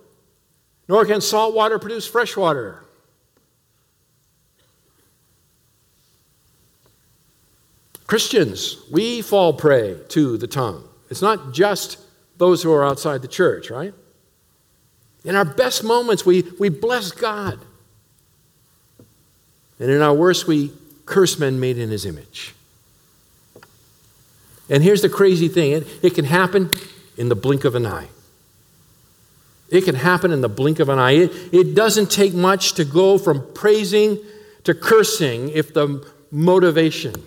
Nor 0.88 1.04
can 1.04 1.20
salt 1.20 1.54
water 1.54 1.78
produce 1.78 2.06
fresh 2.06 2.36
water. 2.36 2.83
Christians, 8.14 8.76
we 8.92 9.22
fall 9.22 9.52
prey 9.52 9.96
to 10.10 10.38
the 10.38 10.46
tongue. 10.46 10.88
It's 11.10 11.20
not 11.20 11.52
just 11.52 11.98
those 12.36 12.62
who 12.62 12.72
are 12.72 12.84
outside 12.84 13.22
the 13.22 13.26
church, 13.26 13.70
right? 13.70 13.92
In 15.24 15.34
our 15.34 15.44
best 15.44 15.82
moments, 15.82 16.24
we, 16.24 16.42
we 16.60 16.68
bless 16.68 17.10
God. 17.10 17.58
And 19.80 19.90
in 19.90 20.00
our 20.00 20.14
worst, 20.14 20.46
we 20.46 20.70
curse 21.06 21.40
men 21.40 21.58
made 21.58 21.76
in 21.76 21.90
his 21.90 22.06
image. 22.06 22.54
And 24.70 24.80
here's 24.84 25.02
the 25.02 25.08
crazy 25.08 25.48
thing 25.48 25.72
it, 25.72 25.84
it 26.00 26.14
can 26.14 26.26
happen 26.26 26.70
in 27.16 27.28
the 27.28 27.34
blink 27.34 27.64
of 27.64 27.74
an 27.74 27.84
eye. 27.84 28.06
It 29.70 29.84
can 29.84 29.96
happen 29.96 30.30
in 30.30 30.40
the 30.40 30.48
blink 30.48 30.78
of 30.78 30.88
an 30.88 31.00
eye. 31.00 31.14
It, 31.14 31.32
it 31.52 31.74
doesn't 31.74 32.12
take 32.12 32.32
much 32.32 32.74
to 32.74 32.84
go 32.84 33.18
from 33.18 33.44
praising 33.54 34.18
to 34.62 34.72
cursing 34.72 35.48
if 35.48 35.74
the 35.74 36.08
motivation 36.30 37.20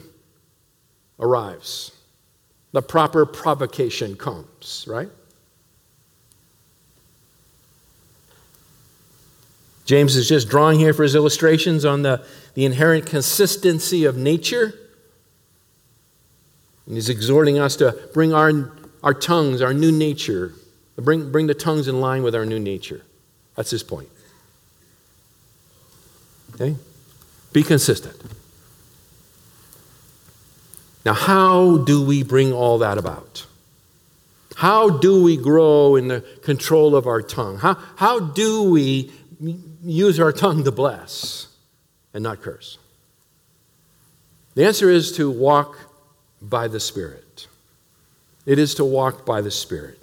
arrives, 1.19 1.91
the 2.71 2.81
proper 2.81 3.25
provocation 3.25 4.15
comes, 4.15 4.85
right? 4.87 5.09
James 9.87 10.17
is 10.17 10.27
just 10.27 10.49
drawing 10.49 10.79
here 10.79 10.93
for 10.93 11.03
his 11.03 11.15
illustrations 11.15 11.85
on 11.85 12.01
the, 12.01 12.23
the 12.55 12.65
inherent 12.65 13.05
consistency 13.05 14.03
of 14.03 14.17
nature. 14.17 14.73
And 16.85 16.95
he's 16.95 17.07
exhorting 17.07 17.57
us 17.57 17.77
to 17.77 17.97
bring 18.13 18.33
our, 18.33 18.73
our 19.01 19.13
tongues, 19.13 19.61
our 19.61 19.73
new 19.73 19.91
nature, 19.91 20.53
bring, 20.97 21.31
bring 21.31 21.47
the 21.47 21.53
tongues 21.53 21.87
in 21.87 22.01
line 22.01 22.21
with 22.21 22.35
our 22.35 22.45
new 22.45 22.59
nature. 22.59 23.01
That's 23.55 23.71
his 23.71 23.81
point. 23.81 24.09
Okay? 26.55 26.75
Be 27.53 27.63
consistent. 27.63 28.21
Now, 31.07 31.13
how 31.13 31.77
do 31.77 32.03
we 32.03 32.21
bring 32.21 32.51
all 32.51 32.79
that 32.79 32.97
about? 32.97 33.45
How 34.57 34.89
do 34.89 35.23
we 35.23 35.37
grow 35.37 35.95
in 35.95 36.09
the 36.09 36.19
control 36.41 36.97
of 36.97 37.07
our 37.07 37.21
tongue? 37.21 37.59
How, 37.59 37.75
how 37.95 38.19
do 38.19 38.69
we 38.69 39.09
use 39.85 40.19
our 40.19 40.33
tongue 40.33 40.65
to 40.65 40.71
bless 40.73 41.47
and 42.13 42.25
not 42.25 42.41
curse? 42.41 42.77
The 44.55 44.65
answer 44.65 44.89
is 44.89 45.13
to 45.13 45.31
walk 45.31 45.77
by 46.41 46.67
the 46.67 46.81
Spirit. 46.81 47.47
It 48.45 48.59
is 48.59 48.75
to 48.75 48.83
walk 48.83 49.25
by 49.25 49.39
the 49.39 49.49
Spirit. 49.49 50.01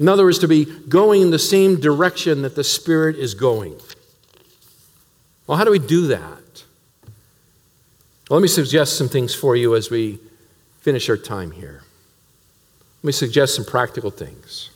In 0.00 0.08
other 0.08 0.24
words, 0.24 0.40
to 0.40 0.48
be 0.48 0.64
going 0.64 1.22
in 1.22 1.30
the 1.30 1.38
same 1.38 1.78
direction 1.78 2.42
that 2.42 2.56
the 2.56 2.64
Spirit 2.64 3.14
is 3.14 3.34
going. 3.34 3.80
Well, 5.46 5.56
how 5.56 5.62
do 5.62 5.70
we 5.70 5.78
do 5.78 6.08
that? 6.08 6.39
Let 8.30 8.42
me 8.42 8.48
suggest 8.48 8.96
some 8.96 9.08
things 9.08 9.34
for 9.34 9.56
you 9.56 9.74
as 9.74 9.90
we 9.90 10.20
finish 10.80 11.10
our 11.10 11.16
time 11.16 11.50
here. 11.50 11.82
Let 13.02 13.06
me 13.08 13.12
suggest 13.12 13.56
some 13.56 13.64
practical 13.64 14.10
things. 14.10 14.70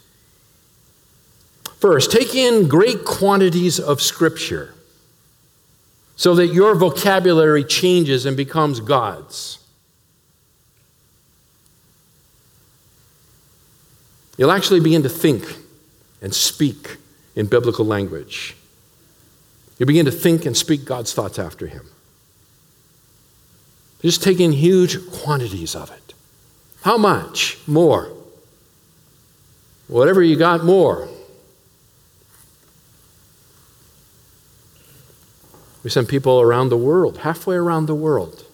First, 1.79 2.11
take 2.11 2.35
in 2.35 2.67
great 2.67 3.05
quantities 3.05 3.79
of 3.79 4.01
Scripture 4.01 4.73
so 6.17 6.35
that 6.35 6.47
your 6.47 6.75
vocabulary 6.75 7.63
changes 7.63 8.25
and 8.25 8.35
becomes 8.35 8.81
God's. 8.81 9.59
You'll 14.37 14.51
actually 14.51 14.81
begin 14.81 15.03
to 15.03 15.09
think 15.09 15.43
and 16.21 16.33
speak 16.33 16.97
in 17.35 17.45
biblical 17.45 17.85
language. 17.85 18.57
You 19.77 19.85
begin 19.85 20.05
to 20.05 20.11
think 20.11 20.45
and 20.45 20.57
speak 20.57 20.83
God's 20.83 21.13
thoughts 21.13 21.39
after 21.39 21.67
Him. 21.67 21.87
Just 24.05 24.21
take 24.21 24.39
in 24.39 24.51
huge 24.51 25.09
quantities 25.09 25.75
of 25.75 25.89
it. 25.89 26.13
How 26.83 26.95
much? 26.95 27.57
More. 27.65 28.11
Whatever 29.87 30.21
you 30.21 30.35
got, 30.35 30.63
more. 30.63 31.07
We 35.83 35.89
send 35.89 36.07
people 36.07 36.39
around 36.39 36.69
the 36.69 36.77
world, 36.77 37.17
halfway 37.17 37.55
around 37.55 37.87
the 37.87 37.95
world. 37.95 38.45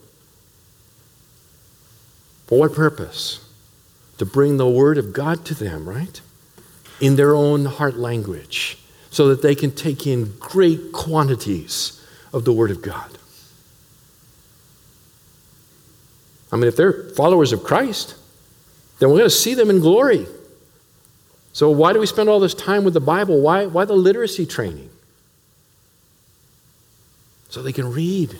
For 2.47 2.57
what 2.57 2.73
purpose? 2.73 3.45
To 4.19 4.25
bring 4.25 4.55
the 4.55 4.69
Word 4.69 4.97
of 4.97 5.11
God 5.11 5.43
to 5.47 5.53
them, 5.53 5.89
right? 5.89 6.21
In 7.01 7.17
their 7.17 7.35
own 7.35 7.65
heart 7.65 7.97
language, 7.97 8.77
so 9.09 9.27
that 9.27 9.41
they 9.41 9.55
can 9.55 9.71
take 9.71 10.07
in 10.07 10.33
great 10.39 10.93
quantities 10.93 12.01
of 12.31 12.45
the 12.45 12.53
Word 12.53 12.71
of 12.71 12.81
God. 12.81 13.17
I 16.51 16.57
mean, 16.57 16.67
if 16.67 16.75
they're 16.75 17.09
followers 17.11 17.53
of 17.53 17.63
Christ, 17.63 18.15
then 18.99 19.09
we're 19.09 19.17
going 19.17 19.29
to 19.29 19.35
see 19.35 19.53
them 19.53 19.69
in 19.69 19.79
glory. 19.79 20.27
So, 21.53 21.69
why 21.69 21.93
do 21.93 21.99
we 21.99 22.05
spend 22.05 22.29
all 22.29 22.39
this 22.39 22.53
time 22.53 22.83
with 22.83 22.93
the 22.93 23.01
Bible? 23.01 23.41
Why, 23.41 23.65
why 23.65 23.85
the 23.85 23.93
literacy 23.93 24.45
training? 24.45 24.89
So 27.49 27.61
they 27.61 27.73
can 27.73 27.91
read 27.91 28.37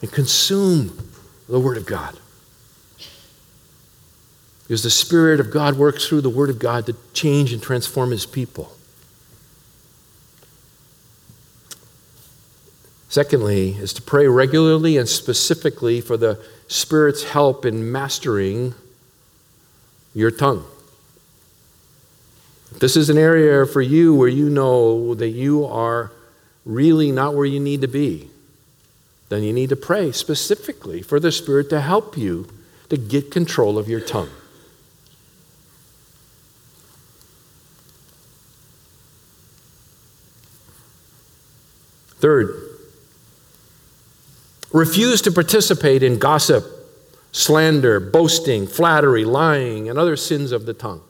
and 0.00 0.10
consume 0.10 1.12
the 1.48 1.60
Word 1.60 1.76
of 1.76 1.86
God. 1.86 2.18
Because 4.62 4.82
the 4.82 4.90
Spirit 4.90 5.40
of 5.40 5.50
God 5.50 5.76
works 5.76 6.08
through 6.08 6.20
the 6.20 6.30
Word 6.30 6.50
of 6.50 6.58
God 6.58 6.86
to 6.86 6.96
change 7.12 7.52
and 7.52 7.62
transform 7.62 8.10
His 8.10 8.26
people. 8.26 8.72
Secondly, 13.10 13.72
is 13.72 13.92
to 13.92 14.02
pray 14.02 14.28
regularly 14.28 14.96
and 14.96 15.08
specifically 15.08 16.00
for 16.00 16.16
the 16.16 16.40
Spirit's 16.68 17.24
help 17.24 17.66
in 17.66 17.90
mastering 17.90 18.72
your 20.14 20.30
tongue. 20.30 20.64
If 22.70 22.78
this 22.78 22.96
is 22.96 23.10
an 23.10 23.18
area 23.18 23.66
for 23.66 23.82
you 23.82 24.14
where 24.14 24.28
you 24.28 24.48
know 24.48 25.16
that 25.16 25.30
you 25.30 25.64
are 25.64 26.12
really 26.64 27.10
not 27.10 27.34
where 27.34 27.46
you 27.46 27.58
need 27.58 27.80
to 27.80 27.88
be, 27.88 28.30
then 29.28 29.42
you 29.42 29.52
need 29.52 29.70
to 29.70 29.76
pray 29.76 30.12
specifically 30.12 31.02
for 31.02 31.18
the 31.18 31.32
Spirit 31.32 31.68
to 31.70 31.80
help 31.80 32.16
you 32.16 32.46
to 32.90 32.96
get 32.96 33.32
control 33.32 33.76
of 33.76 33.88
your 33.88 34.00
tongue. 34.00 34.30
Third, 42.20 42.69
Refuse 44.72 45.20
to 45.22 45.32
participate 45.32 46.02
in 46.02 46.18
gossip, 46.18 46.64
slander, 47.32 47.98
boasting, 47.98 48.66
flattery, 48.66 49.24
lying, 49.24 49.88
and 49.88 49.98
other 49.98 50.16
sins 50.16 50.52
of 50.52 50.66
the 50.66 50.74
tongue. 50.74 51.02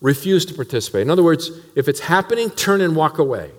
Refuse 0.00 0.44
to 0.46 0.54
participate. 0.54 1.02
In 1.02 1.10
other 1.10 1.22
words, 1.22 1.50
if 1.76 1.86
it's 1.86 2.00
happening, 2.00 2.50
turn 2.50 2.80
and 2.80 2.96
walk 2.96 3.18
away. 3.18 3.50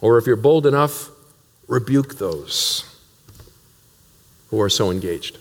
Or 0.00 0.16
if 0.18 0.26
you're 0.26 0.36
bold 0.36 0.66
enough, 0.66 1.10
rebuke 1.66 2.18
those 2.18 2.84
who 4.50 4.60
are 4.60 4.68
so 4.68 4.90
engaged. 4.90 5.38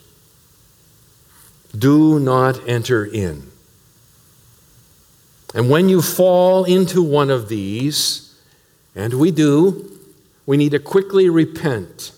Do 1.77 2.19
not 2.19 2.59
enter 2.67 3.05
in. 3.05 3.51
And 5.53 5.69
when 5.69 5.89
you 5.89 6.01
fall 6.01 6.63
into 6.63 7.03
one 7.03 7.29
of 7.29 7.49
these, 7.49 8.32
and 8.95 9.13
we 9.15 9.31
do. 9.31 9.89
We 10.45 10.57
need 10.57 10.71
to 10.71 10.79
quickly 10.79 11.29
repent 11.29 12.11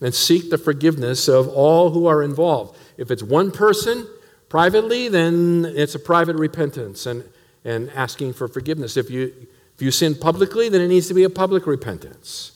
and 0.00 0.14
seek 0.14 0.50
the 0.50 0.58
forgiveness 0.58 1.28
of 1.28 1.48
all 1.48 1.90
who 1.90 2.06
are 2.06 2.22
involved. 2.22 2.76
If 2.96 3.10
it's 3.10 3.22
one 3.22 3.50
person 3.50 4.06
privately, 4.48 5.08
then 5.08 5.64
it's 5.76 5.94
a 5.94 5.98
private 5.98 6.36
repentance 6.36 7.06
and, 7.06 7.24
and 7.64 7.90
asking 7.90 8.32
for 8.32 8.48
forgiveness. 8.48 8.96
If 8.96 9.10
you, 9.10 9.32
if 9.74 9.82
you 9.82 9.90
sin 9.90 10.14
publicly, 10.14 10.68
then 10.68 10.80
it 10.80 10.88
needs 10.88 11.08
to 11.08 11.14
be 11.14 11.24
a 11.24 11.30
public 11.30 11.66
repentance. 11.66 12.52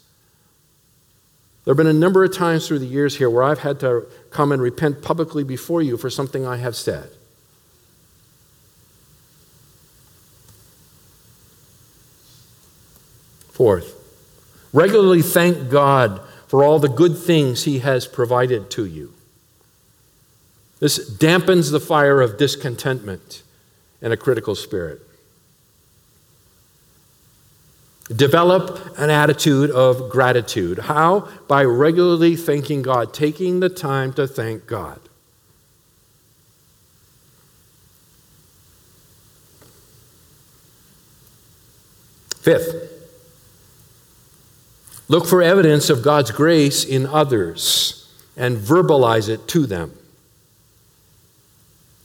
There 1.65 1.73
have 1.73 1.79
been 1.79 1.87
a 1.87 1.93
number 1.93 2.25
of 2.25 2.35
times 2.35 2.69
through 2.69 2.81
the 2.81 2.87
years 2.87 3.17
here 3.17 3.31
where 3.31 3.43
I've 3.43 3.61
had 3.61 3.81
to 3.81 4.07
come 4.31 4.53
and 4.53 4.61
repent 4.61 5.01
publicly 5.01 5.45
before 5.45 5.81
you 5.81 5.97
for 5.97 6.11
something 6.11 6.47
I 6.47 6.57
have 6.57 6.77
said. 6.77 7.11
Fourth, 13.55 13.95
regularly 14.73 15.23
thank 15.23 15.71
God 15.71 16.21
for 16.49 16.65
all 16.65 16.81
the 16.81 16.89
good 16.89 17.17
things 17.17 17.63
He 17.63 17.79
has 17.79 18.05
provided 18.05 18.69
to 18.73 18.85
you. 18.85 19.15
This 20.81 21.09
dampens 21.09 21.71
the 21.71 21.79
fire 21.79 22.21
of 22.21 22.37
discontentment 22.37 23.45
and 24.03 24.13
a 24.13 24.17
critical 24.17 24.57
spirit. 24.57 25.03
Develop 28.15 28.99
an 28.99 29.09
attitude 29.09 29.71
of 29.71 30.11
gratitude. 30.11 30.81
How? 30.81 31.29
By 31.47 31.63
regularly 31.63 32.35
thanking 32.35 32.83
God, 32.83 33.15
taking 33.15 33.61
the 33.61 33.69
time 33.69 34.13
to 34.15 34.27
thank 34.27 34.67
God. 34.67 34.99
Fifth, 42.43 42.94
Look 45.09 45.27
for 45.27 45.43
evidence 45.43 45.91
of 45.91 46.03
God's 46.03 46.31
grace 46.31 46.85
in 46.85 47.07
others 47.07 48.11
and 48.37 48.57
verbalize 48.57 49.29
it 49.29 49.47
to 49.49 49.67
them. 49.67 49.93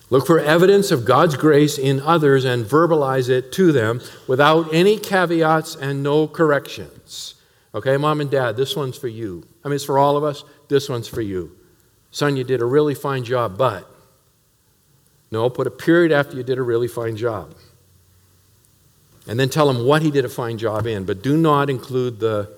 Look 0.10 0.26
for 0.26 0.40
evidence 0.40 0.92
of 0.92 1.06
God's 1.06 1.38
grace 1.38 1.78
in 1.78 2.02
others 2.02 2.44
and 2.44 2.66
verbalize 2.66 3.30
it 3.30 3.52
to 3.54 3.72
them 3.72 4.02
without 4.28 4.74
any 4.74 4.98
caveats 4.98 5.76
and 5.76 6.02
no 6.02 6.28
corrections. 6.28 7.36
Okay, 7.76 7.96
mom 7.98 8.20
and 8.20 8.32
dad, 8.32 8.58
this 8.58 8.76
one's 8.76 8.98
for 8.98 9.08
you. 9.08 9.46
I 9.64 9.68
mean, 9.68 9.76
it's 9.76 9.84
for 9.84 10.00
all 10.00 10.18
of 10.18 10.24
us. 10.24 10.44
This 10.68 10.90
one's 10.90 11.08
for 11.08 11.22
you. 11.22 11.56
Son, 12.12 12.36
you 12.36 12.44
did 12.44 12.62
a 12.62 12.66
really 12.66 12.96
fine 12.96 13.24
job, 13.24 13.58
but. 13.58 13.88
No, 15.32 15.48
put 15.50 15.68
a 15.68 15.72
period 15.72 16.12
after 16.12 16.36
you 16.36 16.42
did 16.42 16.58
a 16.58 16.64
really 16.64 16.88
fine 16.88 17.16
job. 17.16 17.54
And 19.28 19.40
then 19.40 19.50
tell 19.50 19.70
him 19.70 19.86
what 19.86 20.02
he 20.02 20.10
did 20.10 20.26
a 20.26 20.30
fine 20.30 20.58
job 20.58 20.88
in, 20.88 21.06
but 21.06 21.22
do 21.22 21.38
not 21.38 21.70
include 21.70 22.20
the 22.20 22.52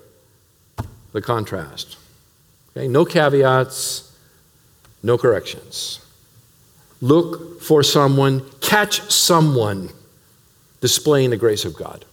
the 1.11 1.21
contrast. 1.21 1.97
Okay? 2.75 2.87
No 2.87 3.05
caveats, 3.05 4.15
no 5.03 5.17
corrections. 5.17 6.05
Look 7.01 7.61
for 7.61 7.83
someone, 7.83 8.43
catch 8.61 9.01
someone 9.11 9.89
displaying 10.79 11.31
the 11.31 11.37
grace 11.37 11.65
of 11.65 11.75
God 11.75 12.05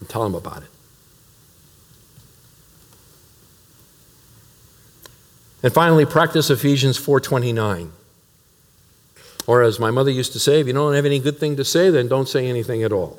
and 0.00 0.08
tell 0.08 0.22
them 0.22 0.34
about 0.34 0.62
it. 0.62 0.68
And 5.62 5.72
finally, 5.72 6.06
practice 6.06 6.50
Ephesians 6.50 6.96
4:29. 6.98 7.90
Or 9.48 9.62
as 9.62 9.78
my 9.78 9.90
mother 9.90 10.10
used 10.10 10.32
to 10.32 10.38
say, 10.38 10.60
if 10.60 10.66
you 10.66 10.72
don't 10.72 10.94
have 10.94 11.06
any 11.06 11.18
good 11.18 11.38
thing 11.38 11.56
to 11.56 11.64
say, 11.64 11.90
then 11.90 12.08
don't 12.08 12.28
say 12.28 12.46
anything 12.46 12.82
at 12.82 12.92
all. 12.92 13.18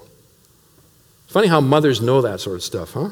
It's 1.26 1.34
funny 1.34 1.48
how 1.48 1.62
mothers 1.62 2.02
know 2.02 2.22
that 2.22 2.40
sort 2.40 2.56
of 2.58 2.64
stuff, 2.64 2.94
huh? 2.94 3.10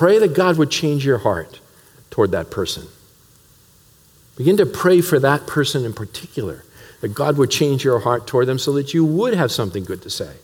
Pray 0.00 0.18
that 0.18 0.32
God 0.32 0.56
would 0.56 0.70
change 0.70 1.04
your 1.04 1.18
heart 1.18 1.60
toward 2.08 2.30
that 2.30 2.50
person. 2.50 2.86
Begin 4.38 4.56
to 4.56 4.64
pray 4.64 5.02
for 5.02 5.18
that 5.18 5.46
person 5.46 5.84
in 5.84 5.92
particular, 5.92 6.64
that 7.02 7.08
God 7.08 7.36
would 7.36 7.50
change 7.50 7.84
your 7.84 7.98
heart 7.98 8.26
toward 8.26 8.46
them 8.46 8.58
so 8.58 8.72
that 8.72 8.94
you 8.94 9.04
would 9.04 9.34
have 9.34 9.52
something 9.52 9.84
good 9.84 10.00
to 10.00 10.08
say, 10.08 10.36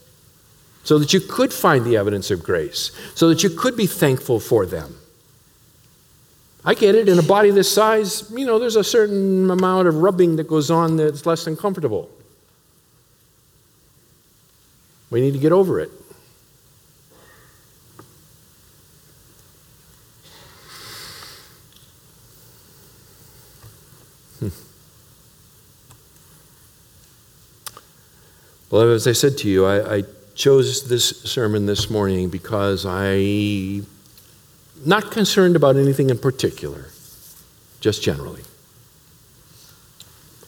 so 0.84 0.98
that 0.98 1.14
you 1.14 1.20
could 1.20 1.54
find 1.54 1.86
the 1.86 1.96
evidence 1.96 2.30
of 2.30 2.42
grace, 2.42 2.92
so 3.14 3.30
that 3.30 3.42
you 3.42 3.48
could 3.48 3.78
be 3.78 3.86
thankful 3.86 4.40
for 4.40 4.66
them. 4.66 4.94
I 6.62 6.74
get 6.74 6.94
it, 6.94 7.08
in 7.08 7.18
a 7.18 7.22
body 7.22 7.50
this 7.50 7.72
size, 7.72 8.30
you 8.30 8.44
know, 8.44 8.58
there's 8.58 8.76
a 8.76 8.84
certain 8.84 9.50
amount 9.50 9.88
of 9.88 9.94
rubbing 10.02 10.36
that 10.36 10.48
goes 10.48 10.70
on 10.70 10.98
that's 10.98 11.24
less 11.24 11.46
than 11.46 11.56
comfortable. 11.56 12.10
We 15.08 15.22
need 15.22 15.32
to 15.32 15.38
get 15.38 15.52
over 15.52 15.80
it. 15.80 15.90
Well, 28.70 28.90
as 28.90 29.06
I 29.06 29.12
said 29.12 29.38
to 29.38 29.48
you, 29.48 29.64
I, 29.64 29.96
I 29.98 30.02
chose 30.34 30.88
this 30.88 31.22
sermon 31.22 31.66
this 31.66 31.88
morning 31.88 32.28
because 32.30 32.84
I'm 32.84 33.86
not 34.84 35.12
concerned 35.12 35.54
about 35.54 35.76
anything 35.76 36.10
in 36.10 36.18
particular, 36.18 36.86
just 37.80 38.02
generally. 38.02 38.42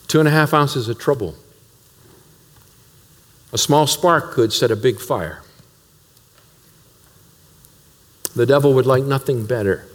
Two 0.08 0.18
and 0.18 0.26
a 0.26 0.32
half 0.32 0.52
ounces 0.52 0.88
of 0.88 0.98
trouble. 0.98 1.36
A 3.52 3.58
small 3.58 3.86
spark 3.86 4.32
could 4.32 4.52
set 4.52 4.70
a 4.70 4.76
big 4.76 5.00
fire. 5.00 5.42
The 8.34 8.46
devil 8.46 8.74
would 8.74 8.86
like 8.86 9.04
nothing 9.04 9.46
better 9.46 9.86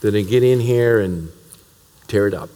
than 0.00 0.12
to 0.12 0.22
get 0.22 0.42
in 0.42 0.60
here 0.60 1.00
and 1.00 1.30
tear 2.08 2.26
it 2.26 2.34
up. 2.34 2.50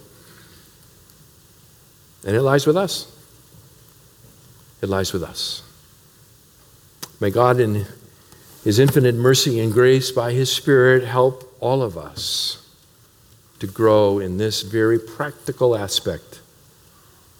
And 2.26 2.36
it 2.36 2.42
lies 2.42 2.66
with 2.66 2.76
us. 2.76 3.06
It 4.82 4.88
lies 4.88 5.12
with 5.12 5.22
us. 5.22 5.62
May 7.20 7.30
God, 7.30 7.60
in 7.60 7.86
His 8.64 8.80
infinite 8.80 9.14
mercy 9.14 9.60
and 9.60 9.72
grace, 9.72 10.10
by 10.10 10.32
His 10.32 10.50
Spirit, 10.50 11.04
help 11.04 11.56
all 11.60 11.82
of 11.82 11.96
us 11.96 12.68
to 13.60 13.68
grow 13.68 14.18
in 14.18 14.38
this 14.38 14.62
very 14.62 14.98
practical 14.98 15.76
aspect 15.76 16.40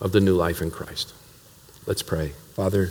of 0.00 0.12
the 0.12 0.20
new 0.20 0.36
life 0.36 0.62
in 0.62 0.70
Christ. 0.70 1.12
Let's 1.84 2.02
pray. 2.02 2.28
Father, 2.54 2.90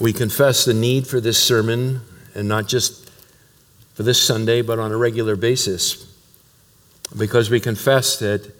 we 0.00 0.14
confess 0.14 0.64
the 0.64 0.72
need 0.72 1.06
for 1.06 1.20
this 1.20 1.38
sermon, 1.38 2.00
and 2.34 2.48
not 2.48 2.68
just 2.68 3.10
for 3.92 4.02
this 4.02 4.18
Sunday, 4.22 4.62
but 4.62 4.78
on 4.78 4.92
a 4.92 4.96
regular 4.96 5.36
basis, 5.36 6.06
because 7.18 7.50
we 7.50 7.60
confess 7.60 8.18
that 8.18 8.50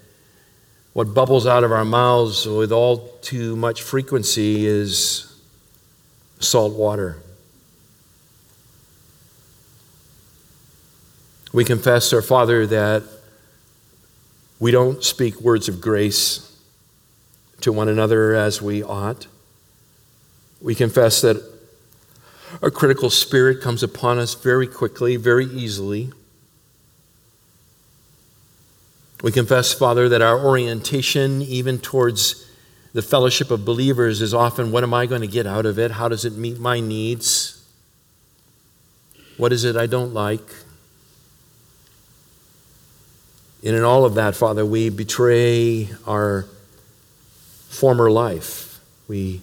what 0.93 1.15
bubbles 1.15 1.47
out 1.47 1.65
of 1.65 1.73
our 1.73 1.85
mouths 1.85 2.47
with 2.47 2.73
all 2.73 3.09
too 3.23 3.55
much 3.57 3.83
frequency 3.83 4.67
is 4.67 5.41
salt 6.41 6.75
water. 6.75 7.23
We 11.53 11.65
confess, 11.65 12.13
our 12.13 12.23
Father, 12.23 12.67
that 12.67 13.03
we 14.59 14.71
don't 14.71 15.03
speak 15.03 15.41
words 15.41 15.69
of 15.69 15.81
grace 15.81 16.47
to 17.61 17.73
one 17.73 17.89
another 17.89 18.35
as 18.35 18.61
we 18.61 18.83
ought. 18.83 19.27
We 20.61 20.75
confess 20.75 21.21
that 21.23 21.43
our 22.63 22.71
critical 22.71 23.11
spirit 23.11 23.61
comes 23.61 23.83
upon 23.83 24.19
us 24.19 24.35
very 24.35 24.67
quickly, 24.67 25.17
very 25.17 25.47
easily. 25.47 26.13
We 29.23 29.33
confess, 29.33 29.73
Father, 29.75 30.09
that 30.09 30.23
our 30.23 30.39
orientation, 30.39 31.43
even 31.43 31.79
towards 31.79 32.47
the 32.95 33.03
fellowship 33.03 33.51
of 33.51 33.65
believers, 33.65 34.23
is 34.23 34.33
often 34.33 34.73
what 34.73 34.83
am 34.83 34.95
I 34.95 35.07
going 35.07 35.21
to 35.21 35.27
get 35.27 35.47
out 35.47 35.67
of 35.67 35.79
it? 35.79 35.93
How 35.93 36.09
does 36.09 36.25
it 36.25 36.35
meet 36.35 36.59
my 36.59 36.81
needs? 36.81 37.63
What 39.37 39.53
is 39.53 39.65
it 39.65 39.77
I 39.77 39.87
don't 39.87 40.15
like? 40.15 40.47
And 43.63 43.77
in 43.77 43.85
all 43.85 44.07
of 44.07 44.15
that, 44.15 44.35
Father, 44.35 44.65
we 44.65 44.89
betray 44.89 45.91
our 46.07 46.47
former 47.69 48.11
life. 48.11 48.81
We, 49.07 49.43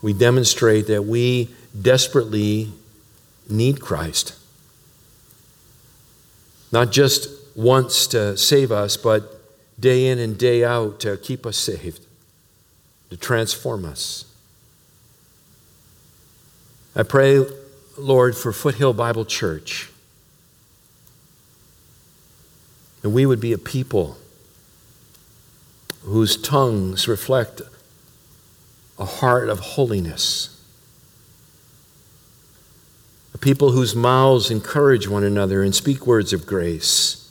we 0.00 0.12
demonstrate 0.12 0.86
that 0.86 1.04
we 1.04 1.50
desperately 1.80 2.72
need 3.48 3.80
Christ. 3.80 4.34
Not 6.70 6.92
just 6.92 7.28
once 7.56 8.06
to 8.08 8.36
save 8.36 8.70
us, 8.70 8.96
but 8.96 9.40
day 9.80 10.06
in 10.06 10.18
and 10.18 10.38
day 10.38 10.62
out 10.62 11.00
to 11.00 11.16
keep 11.16 11.46
us 11.46 11.56
saved, 11.56 12.06
to 13.10 13.16
transform 13.16 13.84
us. 13.84 14.26
I 16.94 17.02
pray, 17.02 17.44
Lord, 17.98 18.36
for 18.36 18.52
Foothill 18.52 18.92
Bible 18.92 19.24
Church. 19.24 19.90
And 23.02 23.12
we 23.12 23.26
would 23.26 23.40
be 23.40 23.52
a 23.52 23.58
people 23.58 24.18
whose 26.02 26.36
tongues 26.36 27.08
reflect 27.08 27.62
a 28.98 29.04
heart 29.04 29.48
of 29.48 29.60
holiness. 29.60 30.52
A 33.34 33.38
people 33.38 33.72
whose 33.72 33.94
mouths 33.94 34.50
encourage 34.50 35.08
one 35.08 35.24
another 35.24 35.62
and 35.62 35.74
speak 35.74 36.06
words 36.06 36.32
of 36.32 36.46
grace. 36.46 37.25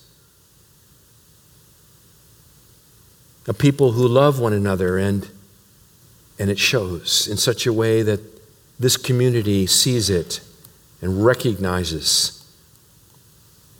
A 3.47 3.53
people 3.53 3.91
who 3.91 4.07
love 4.07 4.39
one 4.39 4.53
another 4.53 4.97
and, 4.97 5.29
and 6.39 6.49
it 6.49 6.57
shows 6.57 7.27
in 7.27 7.37
such 7.37 7.67
a 7.67 7.73
way 7.73 8.01
that 8.01 8.19
this 8.79 8.97
community 8.97 9.67
sees 9.67 10.09
it 10.09 10.41
and 11.01 11.23
recognizes 11.23 12.43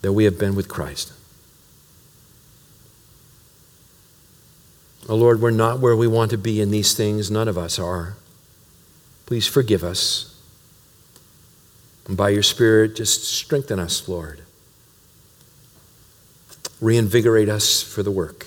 that 0.02 0.12
we 0.12 0.24
have 0.24 0.38
been 0.38 0.54
with 0.54 0.68
Christ. 0.68 1.12
Oh 5.08 5.16
Lord, 5.16 5.40
we're 5.40 5.50
not 5.50 5.80
where 5.80 5.96
we 5.96 6.06
want 6.06 6.30
to 6.30 6.38
be 6.38 6.60
in 6.60 6.70
these 6.70 6.94
things. 6.94 7.30
None 7.30 7.48
of 7.48 7.58
us 7.58 7.78
are. 7.78 8.16
Please 9.26 9.46
forgive 9.46 9.84
us. 9.84 10.40
And 12.06 12.16
by 12.16 12.30
your 12.30 12.42
Spirit, 12.42 12.94
just 12.96 13.24
strengthen 13.24 13.78
us, 13.78 14.08
Lord. 14.08 14.42
Reinvigorate 16.80 17.48
us 17.48 17.82
for 17.82 18.02
the 18.02 18.10
work. 18.10 18.46